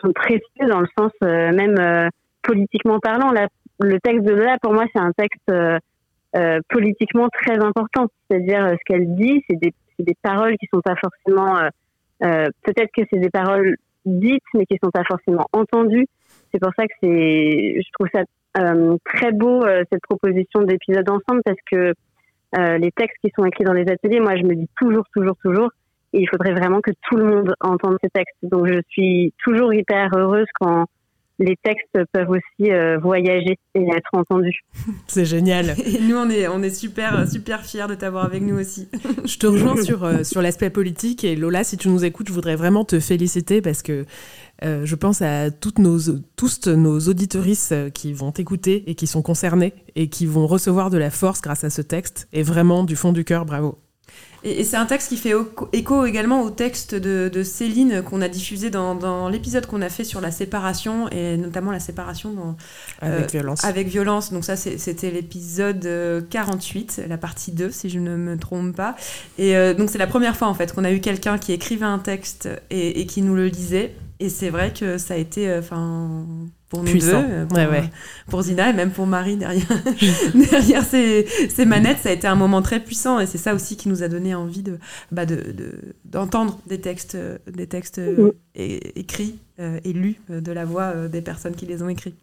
[0.01, 2.09] sont précieux dans le sens même
[2.41, 3.31] politiquement parlant.
[3.31, 3.47] Là,
[3.79, 5.51] le texte de Lola, pour moi, c'est un texte
[6.35, 8.07] euh, politiquement très important.
[8.29, 11.57] C'est-à-dire, ce qu'elle dit, c'est des, des, paroles qui sont pas forcément.
[11.57, 11.69] Euh,
[12.23, 16.07] euh, peut-être que c'est des paroles dites, mais qui sont pas forcément entendues.
[16.51, 17.79] C'est pour ça que c'est.
[17.79, 18.23] Je trouve ça
[19.05, 21.93] très beau cette proposition d'épisode ensemble parce que
[22.77, 25.69] les textes qui sont écrits dans les ateliers, moi, je me dis toujours, toujours, toujours.
[26.13, 28.37] Et il faudrait vraiment que tout le monde entende ces textes.
[28.43, 30.85] Donc, je suis toujours hyper heureuse quand
[31.39, 34.61] les textes peuvent aussi euh, voyager et être entendus.
[35.07, 35.75] C'est génial.
[35.85, 38.87] Et nous, on est, on est super, super fiers de t'avoir avec nous aussi.
[39.25, 41.23] je te rejoins sur, euh, sur l'aspect politique.
[41.23, 44.05] Et Lola, si tu nous écoutes, je voudrais vraiment te féliciter parce que
[44.63, 45.99] euh, je pense à toutes nos,
[46.35, 50.97] tous nos auditorices qui vont t'écouter et qui sont concernés et qui vont recevoir de
[50.97, 52.27] la force grâce à ce texte.
[52.33, 53.77] Et vraiment, du fond du cœur, bravo.
[54.45, 55.33] Et, c'est un texte qui fait
[55.73, 60.21] écho également au texte de, Céline qu'on a diffusé dans, l'épisode qu'on a fait sur
[60.21, 62.55] la séparation, et notamment la séparation dans,
[63.01, 63.65] avec euh, violence.
[63.65, 64.31] Avec violence.
[64.31, 68.95] Donc ça, c'était l'épisode 48, la partie 2, si je ne me trompe pas.
[69.37, 71.85] Et euh, donc c'est la première fois en fait qu'on a eu quelqu'un qui écrivait
[71.85, 73.95] un texte et, et qui nous le lisait.
[74.19, 76.25] Et c'est vrai que ça a été, euh, enfin,
[76.69, 77.89] pour nous deux, euh, pour, ouais,
[78.29, 79.67] pour, Zina et même pour Marie derrière,
[80.33, 83.75] derrière ces, ces, manettes, ça a été un moment très puissant et c'est ça aussi
[83.75, 84.79] qui nous a donné envie de,
[85.11, 85.53] bah de,
[86.05, 87.17] d'entendre des textes,
[87.51, 87.99] des textes
[88.55, 92.15] écrits euh, et lus de la voix des personnes qui les ont écrits.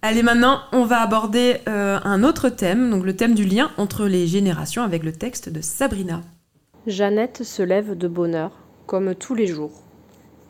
[0.00, 4.26] Allez, maintenant, on va aborder un autre thème, donc le thème du lien entre les
[4.26, 6.22] générations avec le texte de Sabrina.
[6.86, 8.52] Jeannette se lève de bonne heure,
[8.86, 9.82] comme tous les jours.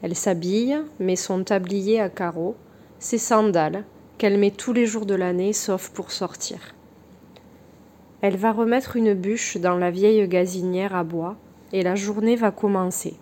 [0.03, 2.57] Elle s'habille, met son tablier à carreaux,
[2.99, 3.85] ses sandales,
[4.19, 6.75] qu'elle met tous les jours de l'année sauf pour sortir.
[8.21, 11.37] Elle va remettre une bûche dans la vieille gazinière à bois
[11.73, 13.15] et la journée va commencer.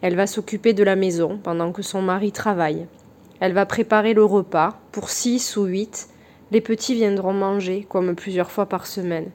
[0.00, 2.86] Elle va s'occuper de la maison pendant que son mari travaille.
[3.40, 6.08] Elle va préparer le repas pour six ou huit.
[6.50, 9.30] Les petits viendront manger comme plusieurs fois par semaine.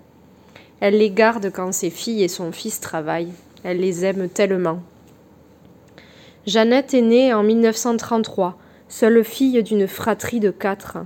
[0.79, 3.33] Elle les garde quand ses filles et son fils travaillent.
[3.63, 4.81] Elle les aime tellement.
[6.47, 8.57] Jeannette est née en 1933,
[8.87, 10.99] seule fille d'une fratrie de quatre.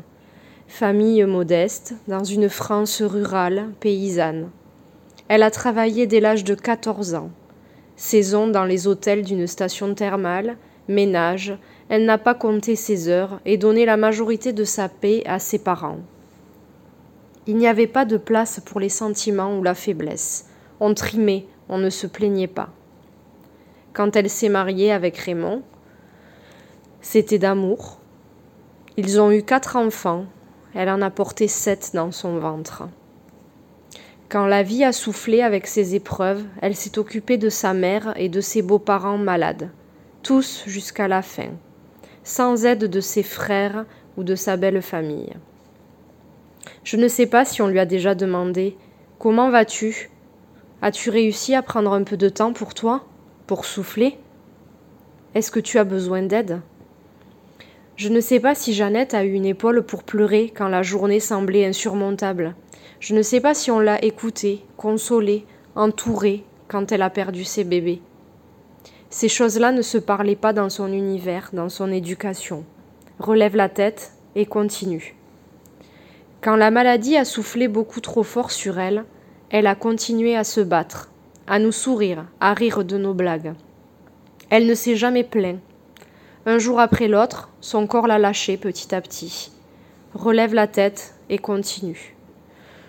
[0.68, 4.52] Famille modeste, dans une France rurale, paysanne.
[5.30, 7.32] Elle a travaillé dès l'âge de 14 ans.
[7.96, 11.58] Saison dans les hôtels d'une station thermale, ménage,
[11.90, 15.58] elle n'a pas compté ses heures et donné la majorité de sa paix à ses
[15.58, 16.02] parents.
[17.48, 20.46] Il n'y avait pas de place pour les sentiments ou la faiblesse.
[20.80, 22.70] On trimait, on ne se plaignait pas
[23.94, 25.64] quand elle s'est mariée avec Raymond.
[27.02, 28.00] C'était d'amour.
[28.98, 30.26] Ils ont eu quatre enfants.
[30.74, 32.84] Elle en a porté sept dans son ventre.
[34.30, 38.30] Quand la vie a soufflé avec ses épreuves, elle s'est occupée de sa mère et
[38.30, 39.72] de ses beaux-parents malades,
[40.24, 41.50] tous jusqu'à la fin,
[42.24, 45.34] sans aide de ses frères ou de sa belle famille.
[46.86, 48.78] Je ne sais pas si on lui a déjà demandé
[49.20, 50.10] Comment vas-tu?
[50.82, 53.06] As-tu réussi à prendre un peu de temps pour toi?
[53.52, 54.18] Pour souffler?
[55.36, 56.62] Est-ce que tu as besoin d'aide?
[57.98, 61.20] Je ne sais pas si Jeannette a eu une épaule pour pleurer quand la journée
[61.20, 62.56] semblait insurmontable.
[63.02, 67.66] Je ne sais pas si on l'a écoutée, consolée, entourée quand elle a perdu ses
[67.66, 68.02] bébés.
[69.10, 72.64] Ces choses-là ne se parlaient pas dans son univers, dans son éducation.
[73.20, 75.18] Relève la tête et continue.
[76.40, 79.04] Quand la maladie a soufflé beaucoup trop fort sur elle,
[79.50, 81.11] elle a continué à se battre,
[81.48, 83.54] à nous sourire, à rire de nos blagues.
[84.50, 85.60] Elle ne s'est jamais plaint.
[86.46, 89.52] Un jour après l'autre, son corps l'a lâché petit à petit.
[90.14, 92.16] Relève la tête et continue.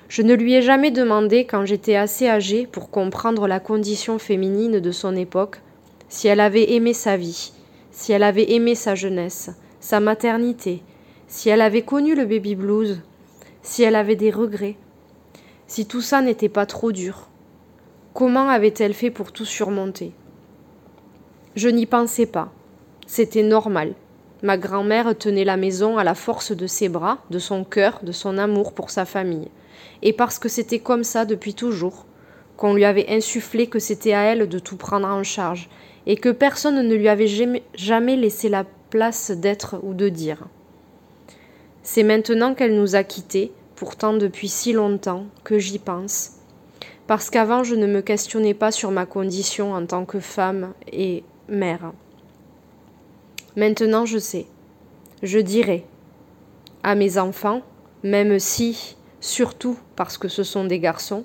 [0.09, 4.81] Je ne lui ai jamais demandé, quand j'étais assez âgée pour comprendre la condition féminine
[4.81, 5.61] de son époque,
[6.09, 7.53] si elle avait aimé sa vie,
[7.91, 10.83] si elle avait aimé sa jeunesse, sa maternité,
[11.29, 13.01] si elle avait connu le baby blues,
[13.63, 14.77] si elle avait des regrets,
[15.67, 17.29] si tout ça n'était pas trop dur,
[18.15, 20.13] Comment avait-elle fait pour tout surmonter?
[21.57, 22.53] Je n'y pensais pas.
[23.07, 23.95] C'était normal.
[24.43, 28.13] Ma grand-mère tenait la maison à la force de ses bras, de son cœur, de
[28.13, 29.49] son amour pour sa famille.
[30.03, 32.05] Et parce que c'était comme ça depuis toujours,
[32.59, 35.71] qu'on lui avait insufflé que c'était à elle de tout prendre en charge,
[36.05, 40.49] et que personne ne lui avait jamais laissé la place d'être ou de dire.
[41.83, 46.33] C'est maintenant qu'elle nous a quittés, pourtant depuis si longtemps, que j'y pense,
[47.13, 51.25] parce qu'avant je ne me questionnais pas sur ma condition en tant que femme et
[51.47, 51.93] mère.
[53.55, 54.47] Maintenant je sais.
[55.23, 55.85] Je dirai
[56.83, 57.61] à mes enfants,
[58.03, 61.25] même si, surtout parce que ce sont des garçons,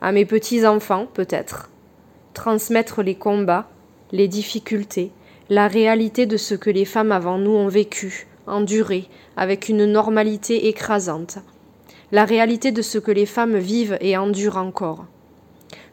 [0.00, 1.68] à mes petits-enfants peut-être,
[2.32, 3.68] transmettre les combats,
[4.10, 5.12] les difficultés,
[5.50, 10.68] la réalité de ce que les femmes avant nous ont vécu, enduré, avec une normalité
[10.68, 11.40] écrasante,
[12.14, 15.06] la réalité de ce que les femmes vivent et endurent encore.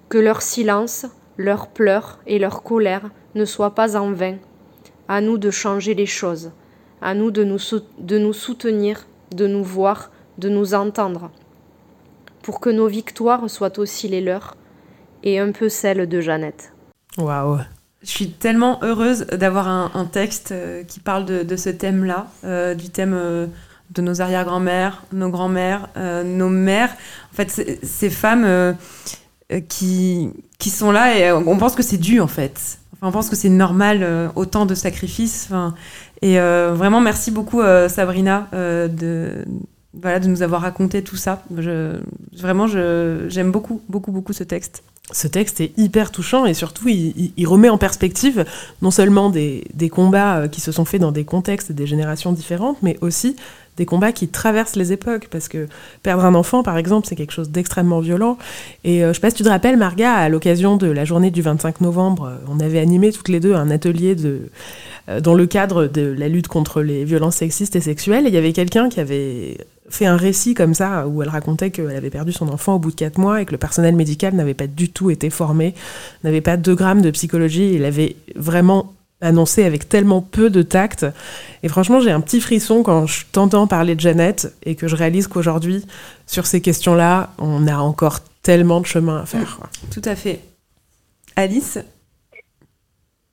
[0.08, 4.38] Que leur silence, leurs pleurs et leur colère ne soient pas en vain.
[5.08, 6.52] À nous de changer les choses,
[7.02, 11.32] à nous de nous, soutenir, de nous voir, de nous entendre,
[12.44, 14.56] pour que nos victoires soient aussi les leurs
[15.24, 16.72] et un peu celles de Jeannette.
[17.18, 17.62] Waouh
[18.04, 22.90] je suis tellement heureuse d'avoir un, texte euh, qui parle de, ce thème-là, euh, du
[22.90, 23.46] thème euh,
[23.92, 25.90] de nos arrière-grand-mères, nos grands-mères,
[26.26, 26.92] nos mères.
[27.32, 28.76] En fait, ces femmes
[29.68, 32.80] qui, qui sont là et on pense que c'est dû, en fait.
[32.94, 35.46] Enfin, on pense que c'est normal, autant de sacrifices.
[35.48, 35.76] Enfin,
[36.22, 39.46] et vraiment, merci beaucoup, Sabrina, de,
[39.94, 41.44] voilà, de nous avoir raconté tout ça.
[41.58, 42.00] Je,
[42.38, 47.48] vraiment, j'aime beaucoup, beaucoup, beaucoup ce texte ce texte est hyper touchant et surtout il,
[47.48, 48.46] remet en perspective
[48.82, 52.32] non seulement des, combats euh, qui se sont faits dans des contextes et des générations
[52.32, 53.36] différentes, mais aussi
[53.78, 55.28] des combats qui traversent les époques.
[55.30, 55.68] Parce que
[56.04, 58.38] perdre un enfant, par exemple, c'est quelque chose d'extrêmement violent.
[58.84, 61.32] Et euh, je sais pas si tu te rappelles, Marga, à l'occasion de la journée
[61.32, 64.50] du 25 novembre, euh, on avait animé toutes les deux un atelier de,
[65.22, 68.26] dans le cadre de la lutte contre les violences sexistes et sexuelles.
[68.26, 69.58] Et il y avait quelqu'un qui avait
[69.92, 72.92] fait un récit comme ça où elle racontait qu'elle avait perdu son enfant au bout
[72.92, 75.76] de quatre mois et que le personnel médical n'avait pas du tout été formé,
[76.24, 77.74] n'avait pas deux grammes de psychologie.
[77.74, 81.06] Il avait vraiment annoncé avec tellement peu de tact.
[81.64, 84.96] Et franchement, j'ai un petit frisson quand je t'entends parler de Jeannette et que je
[84.96, 85.86] réalise qu'aujourd'hui,
[86.26, 89.60] sur ces questions-là, on a encore tellement de chemin à faire.
[89.94, 90.40] Tout à fait.
[91.36, 91.80] Alice?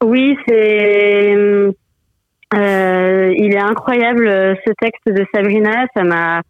[0.03, 1.35] Oui, c'est
[2.55, 5.87] euh, il est incroyable euh, ce texte de Sabrina.
[5.95, 6.43] Ça m'a.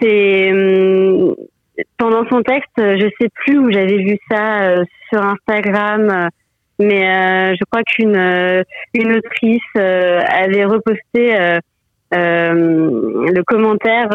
[0.00, 1.34] C'est hum,
[1.98, 6.28] pendant son texte, je sais plus où j'avais vu ça euh, sur Instagram,
[6.82, 8.64] mais je crois qu'une
[8.94, 11.34] une autrice avait reposté
[12.12, 14.08] le commentaire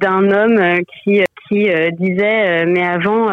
[0.00, 3.30] d'un homme qui qui disait mais avant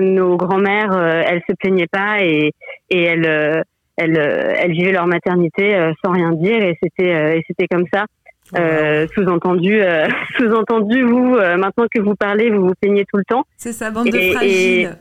[0.00, 0.96] nos grands-mères
[1.28, 2.52] elles se plaignaient pas et
[2.90, 3.64] et elles
[3.96, 7.66] elles, euh, elles vivaient leur maternité euh, sans rien dire et c'était euh, et c'était
[7.66, 8.04] comme ça.
[8.56, 9.80] Euh, sous-entendu,
[10.38, 13.44] sous-entendu, vous, maintenant que vous parlez, vous vous plaignez tout le temps.
[13.56, 14.96] C'est ça, bande de fragiles.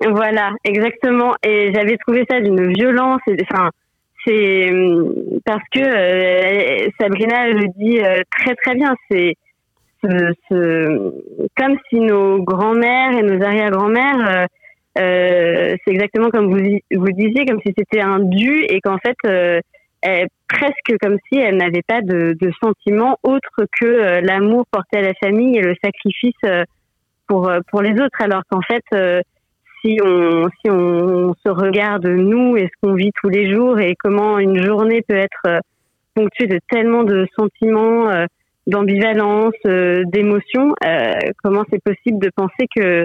[0.00, 1.34] Voilà, exactement.
[1.42, 3.20] Et j'avais trouvé ça d'une violence.
[3.42, 3.70] Enfin,
[4.26, 4.70] c'est
[5.44, 7.98] parce que Sabrina le dit
[8.30, 8.94] très très bien.
[9.10, 9.34] C'est
[10.02, 11.14] ce, ce,
[11.56, 14.46] comme si nos grands-mères et nos arrière-grands-mères
[14.98, 19.16] euh, c'est exactement comme vous, vous disiez, comme si c'était un dû et qu'en fait,
[19.26, 19.60] euh,
[20.48, 25.02] presque comme si elle n'avait pas de, de sentiment autre que euh, l'amour porté à
[25.02, 26.64] la famille et le sacrifice euh,
[27.26, 28.20] pour pour les autres.
[28.20, 28.84] Alors qu'en fait,
[29.84, 33.94] si on si on, se regarde nous et ce qu'on vit tous les jours et
[33.96, 35.60] comment une journée peut être
[36.14, 38.08] ponctuée de tellement de sentiments,
[38.66, 40.74] d'ambivalence, d'émotions,
[41.42, 43.04] comment c'est possible de penser que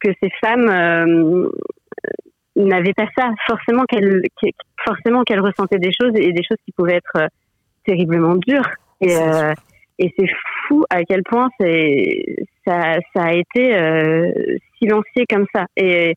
[0.00, 1.48] que ces femmes euh,
[2.56, 4.22] n'avaient pas ça, forcément qu'elles
[4.84, 7.28] forcément qu'elles ressentaient des choses et des choses qui pouvaient être euh,
[7.84, 8.68] terriblement dures.
[9.00, 9.52] Et, euh,
[10.00, 10.28] et c'est
[10.66, 12.36] fou à quel point c'est
[12.66, 14.30] ça, ça a été euh,
[14.78, 15.66] silencié comme ça.
[15.76, 16.16] Et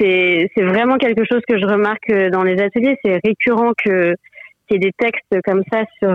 [0.00, 2.96] c'est c'est vraiment quelque chose que je remarque dans les ateliers.
[3.04, 4.14] C'est récurrent que
[4.66, 6.14] qu'il y ait des textes comme ça sur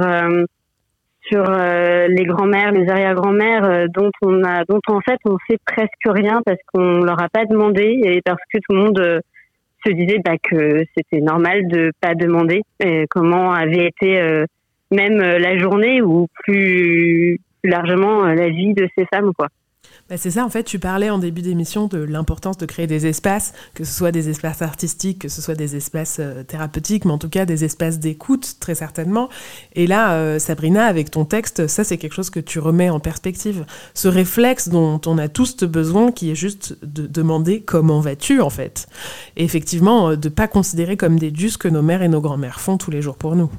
[1.31, 5.57] sur euh, les grands-mères, les arrière-grands-mères euh, dont on a, dont en fait on sait
[5.65, 9.19] presque rien parce qu'on leur a pas demandé et parce que tout le monde euh,
[9.86, 14.45] se disait bah, que c'était normal de pas demander et comment avait été
[14.91, 19.47] même la journée ou plus, largement la vie de ces femmes quoi.
[20.10, 23.08] Bah, c'est ça, en fait, tu parlais en début d'émission de l'importance de créer des
[23.08, 27.12] espaces, que ce soit des espaces artistiques, que ce soit des espaces euh, thérapeutiques, mais
[27.12, 29.29] en tout cas des espaces d'écoute, très certainement.
[29.73, 33.00] Et là, euh, Sabrina, avec ton texte, ça c'est quelque chose que tu remets en
[33.00, 33.65] perspective.
[33.94, 38.50] Ce réflexe dont on a tous besoin, qui est juste de demander comment vas-tu, en
[38.50, 38.87] fait.
[39.37, 42.60] Et effectivement, euh, de pas considérer comme des dieux que nos mères et nos grands-mères
[42.60, 43.50] font tous les jours pour nous.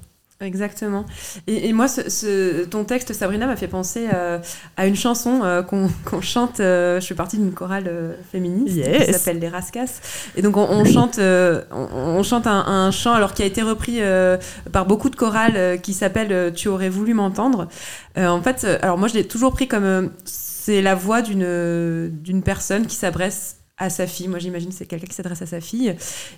[0.42, 1.04] Exactement.
[1.46, 4.38] Et, moi, ce, ton texte, Sabrina, m'a fait penser euh,
[4.76, 5.88] à une chanson euh, qu'on
[6.20, 6.60] chante.
[6.60, 10.00] Euh, je suis partie d'une chorale féministe qui s'appelle Les Rascas.
[10.36, 14.00] Et donc, on, chante, on, chante un, chant alors qui a été repris
[14.72, 17.68] par beaucoup de chorales qui s'appelle Tu aurais voulu m'entendre.
[18.16, 22.86] en fait, alors moi, je l'ai toujours pris comme c'est la voix d'une d'une personne
[22.86, 24.28] qui s'adresse à sa fille.
[24.28, 25.94] Moi, j'imagine c'est quelqu'un qui s'adresse à sa fille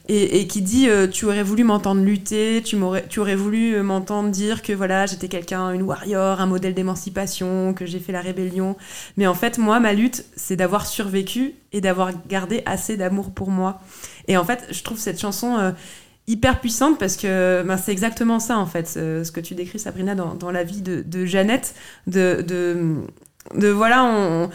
[0.09, 4.31] et, qui dit euh, Tu aurais voulu m'entendre lutter, tu, m'aurais, tu aurais voulu m'entendre
[4.31, 8.77] dire que voilà, j'étais quelqu'un, une warrior, un modèle d'émancipation, que j'ai fait la rébellion.
[9.17, 13.51] Mais en fait, moi, ma lutte, c'est d'avoir survécu et d'avoir gardé assez d'amour pour
[13.51, 13.81] moi.
[14.29, 15.59] Et en fait, je trouve cette chanson.
[15.59, 15.73] Euh,
[16.27, 20.15] hyper puissante parce que ben, c'est exactement ça en fait ce que tu décris Sabrina
[20.15, 21.75] dans, la vie de, Jeannette
[22.07, 23.05] de,
[23.55, 24.51] de voilà on,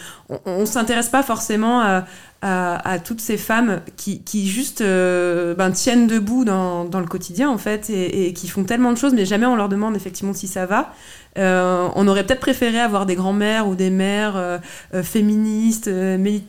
[0.45, 2.05] on, s'intéresse pas forcément à,
[2.41, 7.49] à, toutes ces femmes qui, qui juste euh, ben, tiennent debout dans, dans, le quotidien
[7.49, 10.47] en fait et, qui font tellement de choses mais jamais on leur demande effectivement si
[10.47, 10.93] ça va.
[11.37, 14.57] Euh, on aurait peut-être préféré avoir des grands-mères ou des mères euh,
[15.03, 15.89] féministes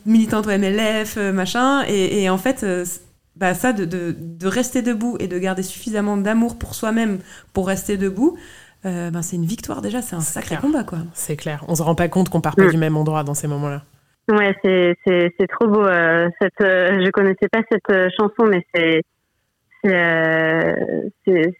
[0.05, 2.65] militantes au MLF machin et, en fait
[3.35, 7.19] bah, ça, de, de, rester debout et de garder suffisamment d'amour pour soi-même
[7.53, 8.37] pour rester debout,
[8.85, 10.83] euh, ben, c'est une victoire déjà, c'est un sacré combat.
[10.83, 10.99] quoi.
[11.13, 12.71] C'est clair, on se rend pas compte qu'on part pas mm.
[12.71, 13.83] du même endroit dans ces moments-là.
[14.29, 15.85] Ouais, c'est, c'est, c'est trop beau.
[15.85, 19.01] Euh, cette, euh, je connaissais pas cette euh, chanson, mais c'est,
[19.87, 20.73] euh,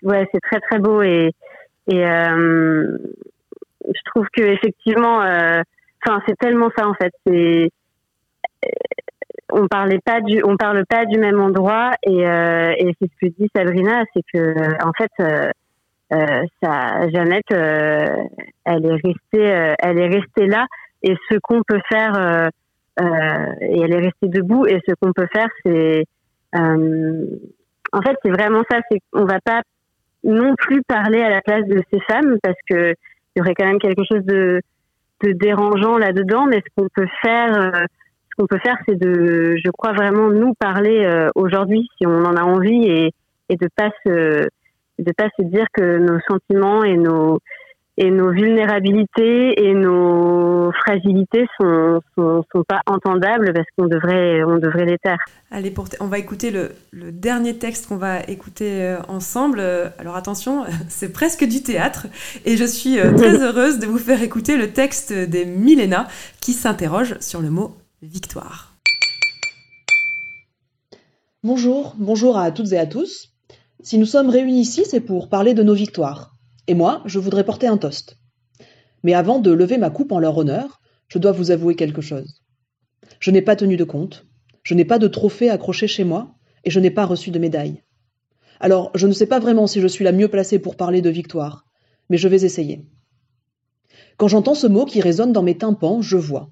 [0.04, 1.32] ouais, c'est très très beau et,
[1.88, 7.12] et je trouve que effectivement, enfin, c'est tellement ça en fait.
[7.26, 7.70] C'est
[9.52, 13.28] on parlait pas du, on parle pas du même endroit et, euh, et c'est ce
[13.28, 14.54] que dit Sabrina, c'est que
[14.86, 15.12] en fait,
[16.14, 18.06] euh, euh ça, Jeannette, euh,
[18.66, 20.66] elle est restée, elle est restée là.
[21.04, 22.50] Et ce qu'on peut faire,
[23.00, 24.66] et elle est restée debout.
[24.68, 26.06] Et ce qu'on peut faire, c'est,
[26.54, 29.62] en fait, c'est vraiment ça, c'est qu'on va pas
[30.24, 32.94] non plus parler à la place de ces femmes parce que
[33.36, 34.62] il y aurait quand même quelque chose de,
[35.24, 37.88] de dérangeant là-dedans, mais ce qu'on peut faire
[38.38, 42.36] qu'on peut faire, c'est de, je crois vraiment nous parler euh, aujourd'hui, si on en
[42.36, 43.12] a envie, et,
[43.50, 44.48] et de pas se,
[45.02, 47.40] de pas se dire que nos sentiments et nos
[47.98, 54.58] et nos vulnérabilités et nos fragilités sont, sont, sont pas entendables parce qu'on devrait, on
[54.58, 55.20] devrait les taire.
[55.52, 59.60] Allez, pour on va écouter le, le dernier texte qu'on va écouter euh, ensemble.
[60.00, 62.08] Alors attention, c'est presque du théâtre
[62.46, 66.08] et je suis euh, très heureuse de vous faire écouter le texte des Milena
[66.42, 68.74] qui s'interroge sur le mot victoire.
[71.44, 73.31] Bonjour, bonjour à toutes et à tous.
[73.84, 76.36] Si nous sommes réunis ici, c'est pour parler de nos victoires.
[76.68, 78.18] Et moi, je voudrais porter un toast.
[79.04, 82.44] Mais avant de lever ma coupe en leur honneur, je dois vous avouer quelque chose.
[83.20, 84.28] Je n'ai pas tenu de compte,
[84.62, 87.82] je n'ai pas de trophée accroché chez moi, et je n'ai pas reçu de médaille.
[88.60, 91.10] Alors, je ne sais pas vraiment si je suis la mieux placée pour parler de
[91.10, 91.66] victoire,
[92.10, 92.86] mais je vais essayer.
[94.18, 96.52] Quand j'entends ce mot qui résonne dans mes tympans, je vois.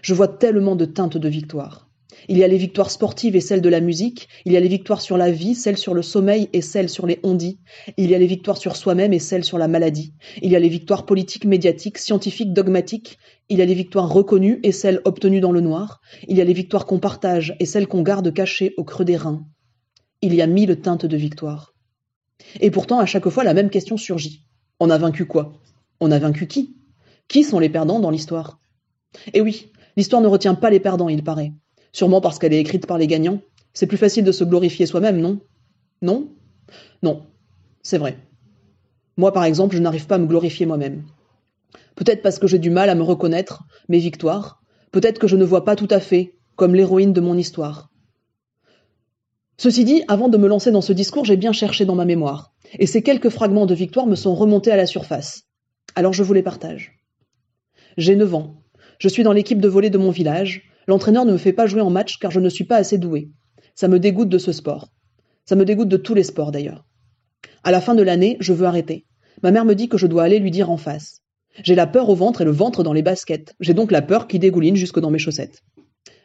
[0.00, 1.89] Je vois tellement de teintes de victoire.
[2.28, 4.68] Il y a les victoires sportives et celles de la musique, il y a les
[4.68, 7.58] victoires sur la vie, celles sur le sommeil et celles sur les ondits,
[7.96, 10.12] il y a les victoires sur soi-même et celles sur la maladie,
[10.42, 13.18] il y a les victoires politiques, médiatiques, scientifiques, dogmatiques,
[13.48, 16.44] il y a les victoires reconnues et celles obtenues dans le noir, il y a
[16.44, 19.44] les victoires qu'on partage et celles qu'on garde cachées au creux des reins.
[20.22, 21.74] Il y a mille teintes de victoire.
[22.60, 24.44] Et pourtant, à chaque fois, la même question surgit.
[24.78, 25.52] On a vaincu quoi?
[26.00, 26.76] On a vaincu qui?
[27.28, 28.60] Qui sont les perdants dans l'histoire?
[29.34, 31.52] Eh oui, L'histoire ne retient pas les perdants, il paraît.
[31.92, 33.40] Sûrement parce qu'elle est écrite par les gagnants.
[33.72, 35.40] C'est plus facile de se glorifier soi-même, non?
[36.02, 36.28] Non?
[37.02, 37.26] Non,
[37.82, 38.16] c'est vrai.
[39.16, 41.04] Moi, par exemple, je n'arrive pas à me glorifier moi-même.
[41.94, 44.62] Peut-être parce que j'ai du mal à me reconnaître, mes victoires.
[44.92, 47.90] Peut-être que je ne vois pas tout à fait comme l'héroïne de mon histoire.
[49.58, 52.54] Ceci dit, avant de me lancer dans ce discours, j'ai bien cherché dans ma mémoire.
[52.78, 55.42] Et ces quelques fragments de victoire me sont remontés à la surface.
[55.94, 56.98] Alors je vous les partage.
[57.98, 58.62] J'ai 9 ans.
[58.98, 60.69] Je suis dans l'équipe de volley de mon village.
[60.86, 63.30] L'entraîneur ne me fait pas jouer en match car je ne suis pas assez doué.
[63.74, 64.88] Ça me dégoûte de ce sport.
[65.44, 66.84] Ça me dégoûte de tous les sports d'ailleurs.
[67.62, 69.06] À la fin de l'année, je veux arrêter.
[69.42, 71.22] Ma mère me dit que je dois aller lui dire en face.
[71.62, 73.54] J'ai la peur au ventre et le ventre dans les baskets.
[73.60, 75.62] J'ai donc la peur qui dégouline jusque dans mes chaussettes.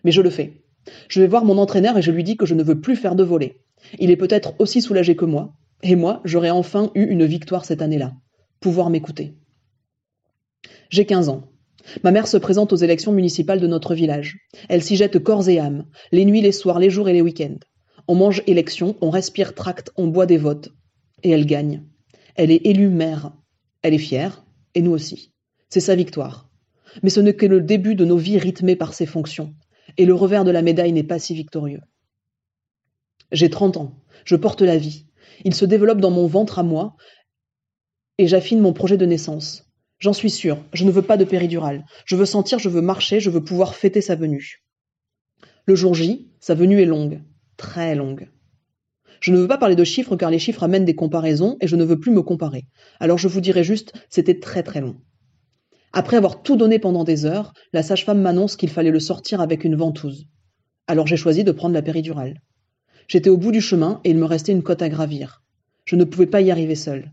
[0.03, 0.61] Mais je le fais.
[1.09, 3.15] Je vais voir mon entraîneur et je lui dis que je ne veux plus faire
[3.15, 3.57] de volley.
[3.99, 5.53] Il est peut-être aussi soulagé que moi.
[5.81, 8.13] Et moi, j'aurais enfin eu une victoire cette année-là.
[8.59, 9.35] Pouvoir m'écouter.
[10.89, 11.49] J'ai 15 ans.
[12.03, 14.37] Ma mère se présente aux élections municipales de notre village.
[14.69, 17.59] Elle s'y jette corps et âme, les nuits, les soirs, les jours et les week-ends.
[18.07, 20.73] On mange élection, on respire tract, on boit des votes.
[21.23, 21.83] Et elle gagne.
[22.35, 23.33] Elle est élue maire.
[23.81, 25.33] Elle est fière, et nous aussi.
[25.69, 26.49] C'est sa victoire.
[27.03, 29.53] Mais ce n'est que le début de nos vies rythmées par ses fonctions.
[29.97, 31.81] Et le revers de la médaille n'est pas si victorieux.
[33.31, 34.03] J'ai 30 ans.
[34.23, 35.05] Je porte la vie.
[35.43, 36.95] Il se développe dans mon ventre à moi,
[38.17, 39.64] et j'affine mon projet de naissance.
[39.99, 41.85] J'en suis sûr, je ne veux pas de péridurale.
[42.05, 44.61] Je veux sentir, je veux marcher, je veux pouvoir fêter sa venue.
[45.65, 47.21] Le jour J, sa venue est longue,
[47.57, 48.29] très longue.
[49.21, 51.75] Je ne veux pas parler de chiffres car les chiffres amènent des comparaisons et je
[51.75, 52.65] ne veux plus me comparer.
[52.99, 54.97] Alors je vous dirai juste, c'était très très long.
[55.93, 59.63] Après avoir tout donné pendant des heures, la sage-femme m'annonce qu'il fallait le sortir avec
[59.63, 60.27] une ventouse.
[60.87, 62.41] Alors j'ai choisi de prendre la péridurale.
[63.07, 65.41] J'étais au bout du chemin et il me restait une côte à gravir.
[65.85, 67.11] Je ne pouvais pas y arriver seul.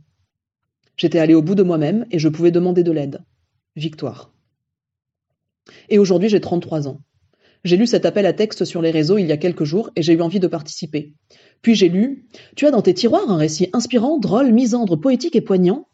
[1.02, 3.24] J'étais allé au bout de moi-même et je pouvais demander de l'aide.
[3.74, 4.32] Victoire.
[5.88, 7.00] Et aujourd'hui, j'ai 33 ans.
[7.64, 10.02] J'ai lu cet appel à texte sur les réseaux il y a quelques jours et
[10.02, 11.12] j'ai eu envie de participer.
[11.60, 15.40] Puis j'ai lu Tu as dans tes tiroirs un récit inspirant, drôle, misandre, poétique et
[15.40, 15.88] poignant?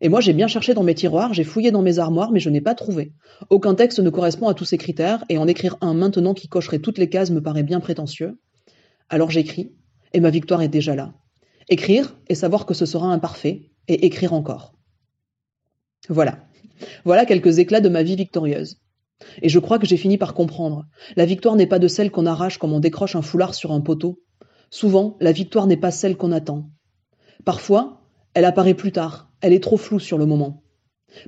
[0.00, 2.50] Et moi, j'ai bien cherché dans mes tiroirs, j'ai fouillé dans mes armoires, mais je
[2.50, 3.12] n'ai pas trouvé.
[3.48, 6.80] Aucun texte ne correspond à tous ces critères et en écrire un maintenant qui cocherait
[6.80, 8.40] toutes les cases me paraît bien prétentieux.
[9.08, 9.70] Alors j'écris
[10.12, 11.14] et ma victoire est déjà là.
[11.68, 14.74] Écrire et savoir que ce sera imparfait et écrire encore.
[16.08, 16.38] Voilà.
[17.04, 18.78] Voilà quelques éclats de ma vie victorieuse.
[19.40, 20.86] Et je crois que j'ai fini par comprendre.
[21.16, 23.80] La victoire n'est pas de celle qu'on arrache comme on décroche un foulard sur un
[23.80, 24.20] poteau.
[24.70, 26.70] Souvent, la victoire n'est pas celle qu'on attend.
[27.44, 28.02] Parfois,
[28.34, 30.62] elle apparaît plus tard, elle est trop floue sur le moment.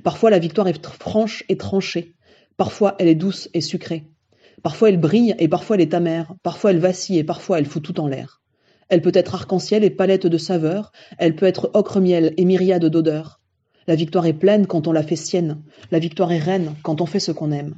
[0.03, 2.15] Parfois, la victoire est franche et tranchée.
[2.57, 4.09] Parfois, elle est douce et sucrée.
[4.63, 6.33] Parfois, elle brille et parfois, elle est amère.
[6.41, 8.41] Parfois, elle vacille et parfois, elle fout tout en l'air.
[8.89, 10.91] Elle peut être arc-en-ciel et palette de saveurs.
[11.17, 13.39] Elle peut être ocre-miel et myriade d'odeurs.
[13.87, 15.61] La victoire est pleine quand on la fait sienne.
[15.91, 17.75] La victoire est reine quand on fait ce qu'on aime.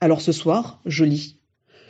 [0.00, 1.38] Alors ce soir, je lis.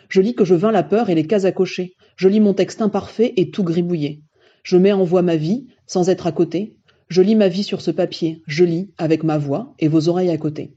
[0.08, 1.94] Je lis que je vins la peur et les cases à cocher.
[2.16, 4.22] Je lis mon texte imparfait et tout gribouillé.
[4.62, 6.76] Je mets en voix ma vie, sans être à côté.
[7.08, 8.42] Je lis ma vie sur ce papier.
[8.46, 10.74] Je lis, avec ma voix et vos oreilles à côté.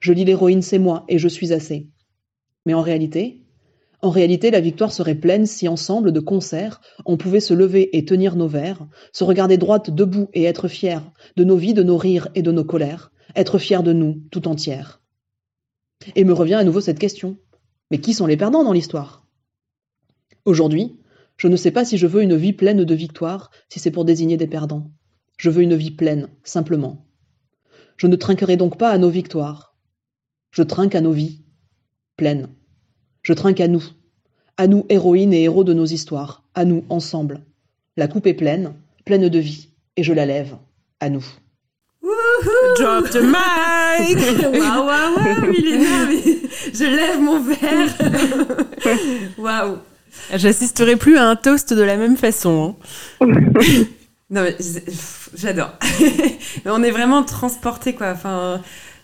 [0.00, 1.88] Je lis l'héroïne, c'est moi, et je suis assez.
[2.66, 3.41] Mais en réalité,
[4.02, 8.04] en réalité, la victoire serait pleine si ensemble, de concert, on pouvait se lever et
[8.04, 10.98] tenir nos verres, se regarder droite debout et être fiers
[11.36, 14.48] de nos vies, de nos rires et de nos colères, être fiers de nous tout
[14.48, 15.00] entières.
[16.16, 17.38] Et me revient à nouveau cette question.
[17.92, 19.24] Mais qui sont les perdants dans l'histoire?
[20.44, 20.98] Aujourd'hui,
[21.36, 24.04] je ne sais pas si je veux une vie pleine de victoires, si c'est pour
[24.04, 24.90] désigner des perdants.
[25.36, 27.06] Je veux une vie pleine, simplement.
[27.96, 29.76] Je ne trinquerai donc pas à nos victoires.
[30.50, 31.44] Je trinque à nos vies,
[32.16, 32.48] pleines.
[33.22, 33.82] Je trinque à nous,
[34.56, 37.40] à nous héroïnes et héros de nos histoires, à nous ensemble.
[37.96, 38.72] La coupe est pleine,
[39.04, 40.56] pleine de vie, et je la lève,
[41.00, 41.24] à nous.
[42.78, 46.22] Drop the mic Waouh, waouh, waouh, Milena, mais
[46.74, 47.96] je lève mon verre
[49.38, 49.76] Waouh
[50.34, 52.76] J'assisterai plus à un toast de la même façon.
[53.20, 53.26] hein.
[54.30, 54.56] Non mais
[55.36, 55.72] j'adore.
[56.64, 58.12] On est vraiment transporté quoi.
[58.12, 58.62] Enfin,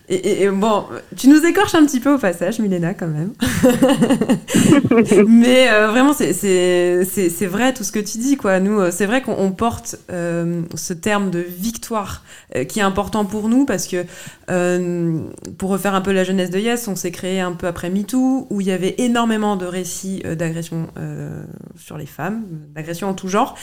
[0.09, 0.85] et, et- bon,
[1.15, 3.33] tu nous écorches un petit peu au passage, Milena, quand même.
[5.27, 8.59] mais euh, vraiment, c'est- vrai tout ce que tu dis quoi.
[8.59, 12.23] Nous, euh, c'est vrai qu'on on porte euh, ce terme de victoire
[12.55, 14.05] euh, qui est important pour nous parce que
[14.51, 15.19] euh,
[15.57, 18.47] pour refaire un peu la jeunesse de Yes, on s'est créé un peu après MeToo
[18.49, 21.43] où il y avait énormément de récits euh, d'agression euh,
[21.77, 22.43] sur les femmes,
[22.75, 23.55] d'agression en tout genre.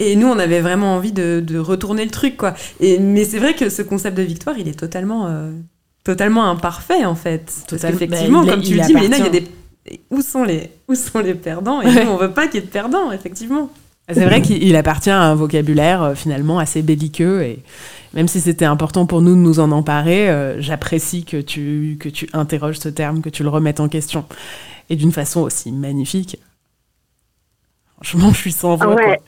[0.00, 2.54] Et nous, on avait vraiment envie de, de retourner le truc, quoi.
[2.80, 5.26] Et, mais c'est vrai que ce concept de victoire, il est totalement,
[6.04, 7.44] totalement imparfait, en fait.
[7.46, 7.98] Parce Totalement.
[7.98, 9.44] qu'effectivement, Bah, il- comme tu il le dis, Mélina, il y a des...
[10.10, 11.80] Où sont les, où sont les perdants?
[11.82, 13.70] Et nous, on veut pas qu'il y ait de perdants, effectivement.
[14.12, 17.60] C'est vrai qu'il il appartient à un vocabulaire euh, finalement assez belliqueux et
[18.12, 22.10] même si c'était important pour nous de nous en emparer, euh, j'apprécie que tu, que
[22.10, 24.26] tu interroges ce terme, que tu le remettes en question.
[24.90, 26.38] Et d'une façon aussi magnifique.
[27.96, 28.94] Franchement, je suis sans voix.
[28.94, 29.20] Ouais.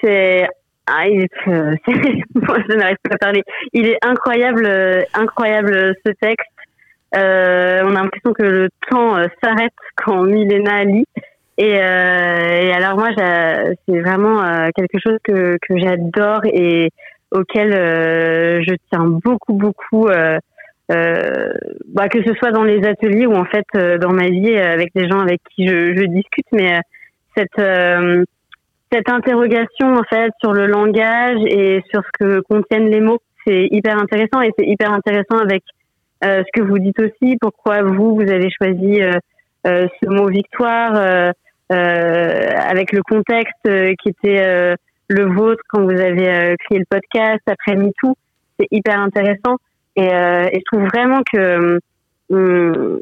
[0.00, 0.48] C'est.
[0.92, 1.76] Ah, il euh,
[2.34, 3.42] Moi, je n'arrive pas à parler.
[3.72, 6.48] Il est incroyable, euh, incroyable euh, ce texte.
[7.14, 11.06] On a l'impression que le temps s'arrête quand Milena lit.
[11.58, 14.40] Et, alors moi, c'est vraiment
[14.76, 16.90] quelque chose que, j'adore et
[17.32, 20.06] auquel je tiens beaucoup, beaucoup.
[20.06, 23.66] Bah, que ce soit dans les ateliers ou en fait
[23.98, 26.78] dans ma vie avec des gens avec qui je, je discute, mais
[27.36, 27.60] cette
[28.92, 33.68] cette interrogation en fait sur le langage et sur ce que contiennent les mots, c'est
[33.70, 35.62] hyper intéressant et c'est hyper intéressant avec
[36.24, 39.12] euh, ce que vous dites aussi, pourquoi vous vous avez choisi euh,
[39.66, 41.32] euh, ce mot victoire euh,
[41.70, 43.68] euh, avec le contexte
[44.02, 44.74] qui était
[45.08, 48.16] le vôtre quand vous avez créé le podcast après MeToo,
[48.58, 49.56] c'est hyper intéressant
[49.96, 51.78] et, et je trouve vraiment que
[52.30, 53.00] hum,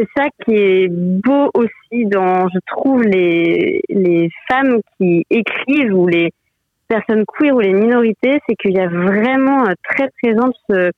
[0.00, 6.06] c'est ça qui est beau aussi dans, je trouve, les, les femmes qui écrivent ou
[6.06, 6.30] les
[6.88, 10.90] personnes queer ou les minorités, c'est qu'il y a vraiment euh, très présente ce-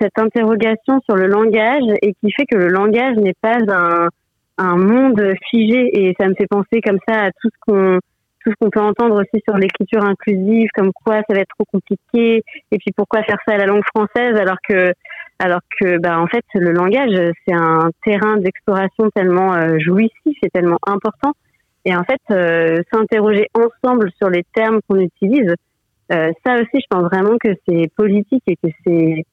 [0.00, 4.08] cette interrogation sur le langage et qui fait que le langage n'est pas un,
[4.56, 5.90] un monde figé.
[5.92, 7.98] Et ça me fait penser comme ça à tout ce qu'on
[8.44, 11.66] tout ce qu'on peut entendre aussi sur l'écriture inclusive, comme quoi ça va être trop
[11.72, 14.92] compliqué, et puis pourquoi faire ça à la langue française alors que
[15.38, 17.14] alors que bah en fait le langage
[17.46, 21.32] c'est un terrain d'exploration tellement euh, jouissif et tellement important
[21.84, 25.54] et en fait euh, s'interroger ensemble sur les termes qu'on utilise
[26.12, 29.24] euh, ça aussi je pense vraiment que c'est politique et que c'est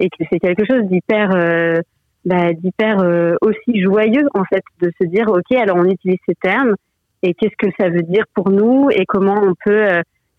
[0.00, 1.80] et que c'est quelque chose d'hyper euh,
[2.24, 3.04] bah, d'hyper
[3.42, 6.74] aussi joyeux en fait, de se dire ok, alors on utilise ces termes
[7.22, 9.86] et qu'est-ce que ça veut dire pour nous et comment on peut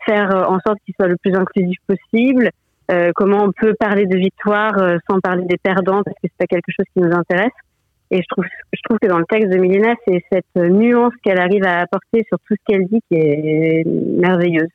[0.03, 2.49] faire en sorte qu'il soit le plus inclusif possible.
[3.15, 4.73] Comment on peut parler de victoire
[5.09, 7.51] sans parler des perdants parce que c'est pas quelque chose qui nous intéresse.
[8.11, 11.39] Et je trouve, je trouve que dans le texte de Milena, c'est cette nuance qu'elle
[11.39, 14.69] arrive à apporter sur tout ce qu'elle dit qui est merveilleuse.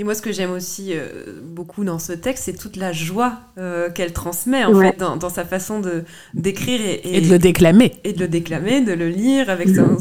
[0.00, 3.32] Et moi, ce que j'aime aussi euh, beaucoup dans ce texte, c'est toute la joie
[3.58, 7.38] euh, qu'elle transmet en fait dans, dans, sa façon de d'écrire et, et, de le
[7.40, 7.94] déclamer.
[8.04, 9.96] Et de le déclamer, de le lire avec son,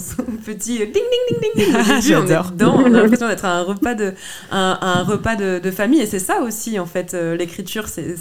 [0.46, 2.02] petit ding ding ding ding.
[2.02, 2.54] J'adore.
[2.62, 4.14] On, on a l'impression d'être à un repas de
[4.52, 7.16] un, un repas de, de, famille et c'est ça aussi en fait.
[7.16, 8.18] Euh, l'écriture, c'est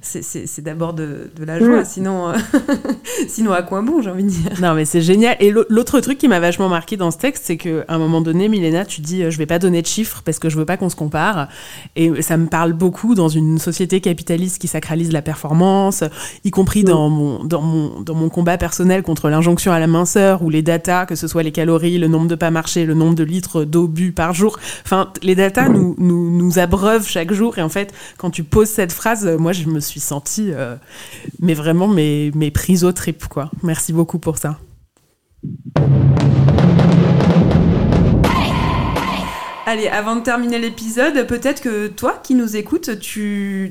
[0.00, 1.84] c'est d'abord de, de, la joie.
[1.84, 2.32] Sinon
[3.28, 4.52] sinon à quoi bon, j'ai envie de dire.
[4.62, 5.36] Non mais c'est génial.
[5.40, 8.48] Et l'autre truc qui m'a vachement marqué dans ce texte, c'est qu'à un moment donné,
[8.48, 10.88] Milena, tu dis je vais pas donner de chiffres parce que je veux pas qu'on
[10.88, 11.48] se compare.
[11.96, 16.04] Et ça me parle beaucoup dans une société capitaliste qui sacralise la performance,
[16.44, 20.42] y compris dans mon, dans mon, dans mon combat personnel contre l'injonction à la minceur
[20.42, 23.14] ou les datas, que ce soit les calories, le nombre de pas marchés, le nombre
[23.14, 24.58] de litres d'eau bu par jour.
[24.84, 27.58] Enfin, les datas nous, nous, nous abreuvent chaque jour.
[27.58, 30.76] Et en fait, quand tu poses cette phrase, moi, je me suis sentie, euh,
[31.40, 33.50] mais vraiment, mes, mes prises au trip, quoi.
[33.62, 34.58] Merci beaucoup pour ça.
[39.72, 42.90] Allez, avant de terminer l'épisode, peut-être que toi qui nous écoutes,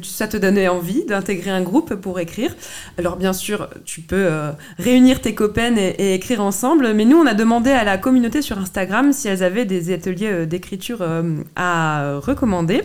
[0.02, 2.56] ça te donnait envie d'intégrer un groupe pour écrire.
[2.98, 4.50] Alors bien sûr, tu peux euh,
[4.80, 8.58] réunir tes copaines et, écrire ensemble, mais nous, on a demandé à la communauté sur
[8.58, 12.82] Instagram si elles avaient des ateliers euh, d'écriture euh, à recommander.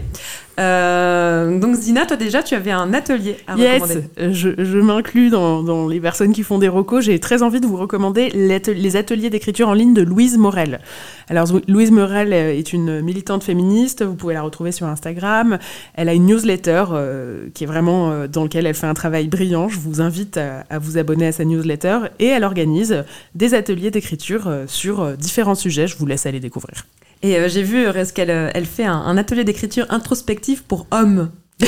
[0.59, 4.09] Euh, donc Zina, toi déjà, tu avais un atelier à yes, recommander.
[4.33, 7.05] Je, je m'inclus dans, dans, les personnes qui font des recos.
[7.05, 10.81] J'ai très envie de vous recommander les ateliers d'écriture en ligne de Louise Morel.
[11.29, 15.59] Alors Louise Morel est une militante féministe, vous pouvez la retrouver sur Instagram.
[15.95, 19.27] Elle a une newsletter euh, qui est vraiment euh, dans laquelle elle fait un travail
[19.27, 19.69] brillant.
[19.69, 23.05] Je vous invite à, à, vous abonner à sa newsletter et elle organise
[23.35, 25.89] des ateliers d'écriture euh, sur différents sujets.
[25.89, 26.85] Je vous laisse aller découvrir.
[27.23, 30.87] Et euh, j'ai vu euh, qu'elle euh, elle fait un, un atelier d'écriture introspective pour
[30.91, 31.31] hommes.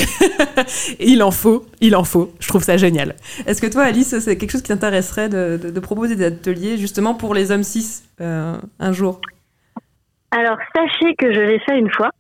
[1.01, 2.33] il en faut, il en faut.
[2.41, 3.15] Je trouve ça génial.
[3.47, 6.77] Est-ce que toi, Alice, c'est quelque chose qui t'intéresserait de, de, de, proposer des ateliers
[6.77, 9.21] justement pour les hommes cis euh, un jour?
[10.31, 12.11] Alors, sachez que je l'ai fait une fois.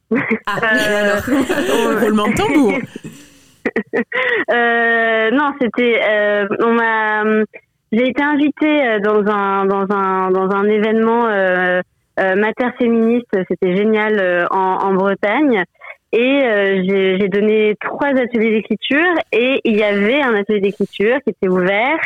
[0.46, 1.20] Ah, euh,
[2.00, 2.72] roulement de tambour.
[4.50, 7.22] euh, non, c'était, euh, on m'a,
[7.92, 11.26] j'ai été invitée dans un dans un dans un événement
[12.18, 15.62] euh, Mater féministe, c'était génial euh, en, en, Bretagne.
[16.12, 16.82] Et euh,
[17.18, 21.98] j'ai donné trois ateliers d'écriture et il y avait un atelier d'écriture qui était ouvert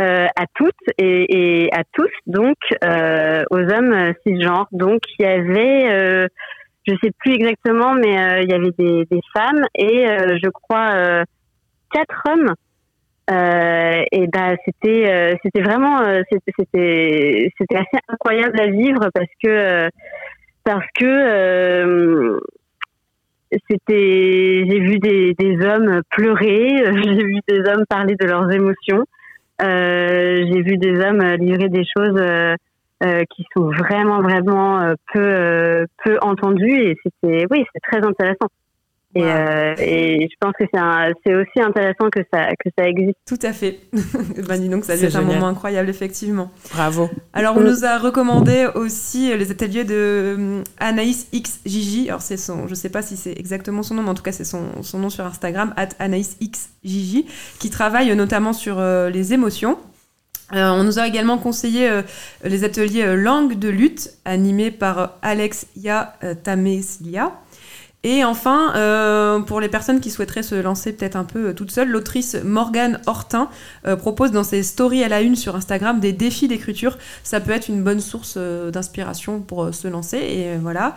[0.00, 4.68] euh, à toutes et, et, à tous, donc euh, aux hommes cisgenres.
[4.72, 6.28] Donc il y avait, euh,
[6.86, 11.24] je sais plus exactement, mais il y avait des, des femmes et je crois
[11.92, 12.54] quatre hommes
[13.30, 19.28] euh, et bah c'était euh, c'était vraiment euh, c'était c'était assez incroyable à vivre parce
[19.42, 19.90] que
[20.64, 22.40] parce que
[23.68, 29.04] c'était j'ai vu des, des hommes pleurer j'ai vu des hommes parler de leurs émotions
[29.60, 32.22] j'ai vu des hommes livrer des choses
[33.02, 38.48] qui sont vraiment vraiment peu peu entendues et c'était oui c'est très intéressant
[39.14, 40.64] et, euh, et, je pense que
[41.24, 43.16] c'est aussi intéressant que ça, que ça existe.
[43.26, 43.80] Tout à fait.
[44.46, 46.50] bah, dis donc, ça c'est un moment incroyable, effectivement.
[46.72, 47.08] Bravo.
[47.32, 52.08] Alors, on nous a recommandé aussi les ateliers de euh, Anaïs X Gigi.
[52.08, 54.32] Alors, c'est son, je sais pas si c'est exactement son nom, mais en tout cas,
[54.32, 57.26] c'est son, son nom sur Instagram, at Anaïs X Gigi,
[57.58, 59.78] qui travaille notamment sur euh, les émotions.
[60.54, 62.02] Euh, on nous a également conseillé euh,
[62.44, 67.32] les ateliers langue de lutte animés par Alex Ya Tamesilia.
[68.04, 71.72] Et enfin, euh, pour les personnes qui souhaiteraient se lancer peut-être un peu euh, toute
[71.72, 73.48] seule, l'autrice Morgane Hortin
[73.88, 76.96] euh, propose dans ses stories à la une sur Instagram des défis d'écriture.
[77.24, 80.18] Ça peut être une bonne source d'inspiration pour se lancer.
[80.18, 80.94] Et voilà.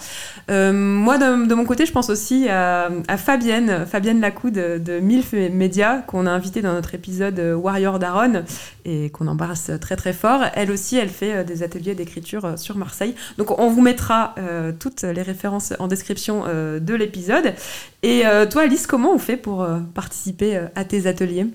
[0.48, 6.32] moi, de, mon côté, je pense aussi à, Fabienne, Fabienne de, Milf Media, qu'on a
[6.32, 8.44] invité dans notre épisode Warrior d'Aaron
[8.86, 10.42] et qu'on embrasse très très fort.
[10.54, 13.16] Elle aussi, elle fait des ateliers d'écriture sur Marseille.
[13.38, 14.36] Donc, on vous mettra
[14.80, 17.54] toutes les références en description de de l'épisode.
[18.04, 21.46] Et euh, toi, Alice, comment on fait pour euh, participer euh, à tes ateliers?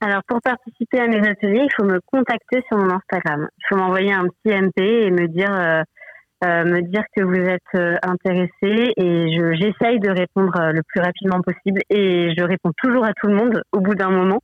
[0.00, 3.48] Alors pour participer à mes ateliers, il faut me contacter sur mon Instagram.
[3.58, 8.02] Il faut m'envoyer un petit MP et me dire euh, me dire que vous êtes
[8.02, 13.28] intéressé et j'essaye de répondre le plus rapidement possible et je réponds toujours à tout
[13.28, 14.42] le monde au bout d'un moment.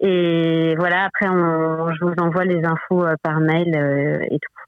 [0.00, 3.74] Et voilà, après on, je vous envoie les infos par mail
[4.30, 4.60] et tout.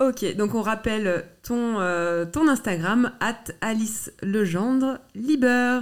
[0.00, 5.78] Ok, donc on rappelle ton, euh, ton Instagram, at Alice Legendre Liber.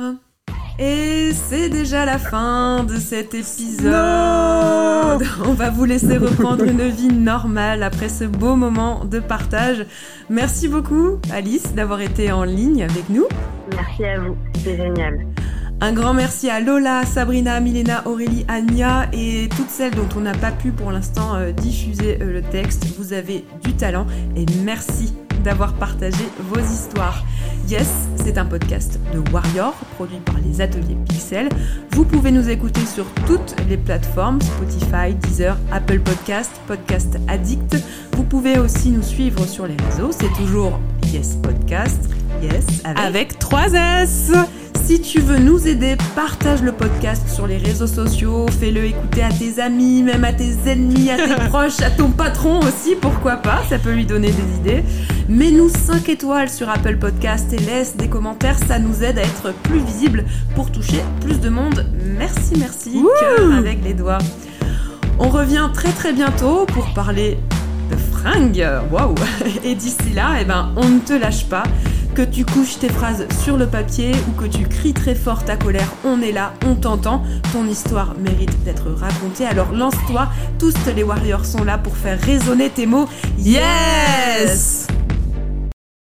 [0.79, 3.93] Et c'est déjà la fin de cet épisode.
[5.47, 9.87] On va vous laisser reprendre une vie normale après ce beau moment de partage.
[10.29, 13.27] Merci beaucoup Alice d'avoir été en ligne avec nous.
[13.75, 15.32] Merci à vous, c'était génial.
[15.85, 20.33] Un grand merci à Lola, Sabrina, Milena, Aurélie, Anya et toutes celles dont on n'a
[20.33, 22.87] pas pu pour l'instant euh, diffuser euh, le texte.
[22.97, 24.07] Vous avez du talent
[24.37, 25.13] et merci
[25.43, 27.25] d'avoir partagé vos histoires.
[27.69, 31.49] Yes, c'est un podcast de Warrior produit par les ateliers Pixel.
[31.91, 37.77] Vous pouvez nous écouter sur toutes les plateformes Spotify, Deezer, Apple Podcast, Podcast Addict.
[38.13, 40.79] Vous pouvez aussi nous suivre sur les réseaux, c'est toujours
[41.13, 42.09] Yes Podcast.
[42.41, 44.33] Yes avec, avec 3 S.
[44.85, 49.31] Si tu veux nous aider, partage le podcast sur les réseaux sociaux, fais-le écouter à
[49.31, 53.63] tes amis, même à tes ennemis, à tes proches, à ton patron aussi, pourquoi pas,
[53.69, 54.85] ça peut lui donner des idées.
[55.29, 59.55] Mets-nous 5 étoiles sur Apple Podcast et laisse des commentaires, ça nous aide à être
[59.63, 60.25] plus visible
[60.57, 61.87] pour toucher plus de monde.
[62.19, 64.19] Merci, merci, cœur avec les doigts.
[65.21, 67.39] On revient très très bientôt pour parler
[68.23, 69.15] fringues, waouh
[69.65, 71.65] Et d'ici là, eh ben, on ne te lâche pas.
[72.15, 75.57] Que tu couches tes phrases sur le papier ou que tu cries très fort ta
[75.57, 77.23] colère, on est là, on t'entend.
[77.53, 80.29] Ton histoire mérite d'être racontée, alors lance-toi.
[80.59, 83.09] Tous les warriors sont là pour faire résonner tes mots.
[83.39, 84.87] Yes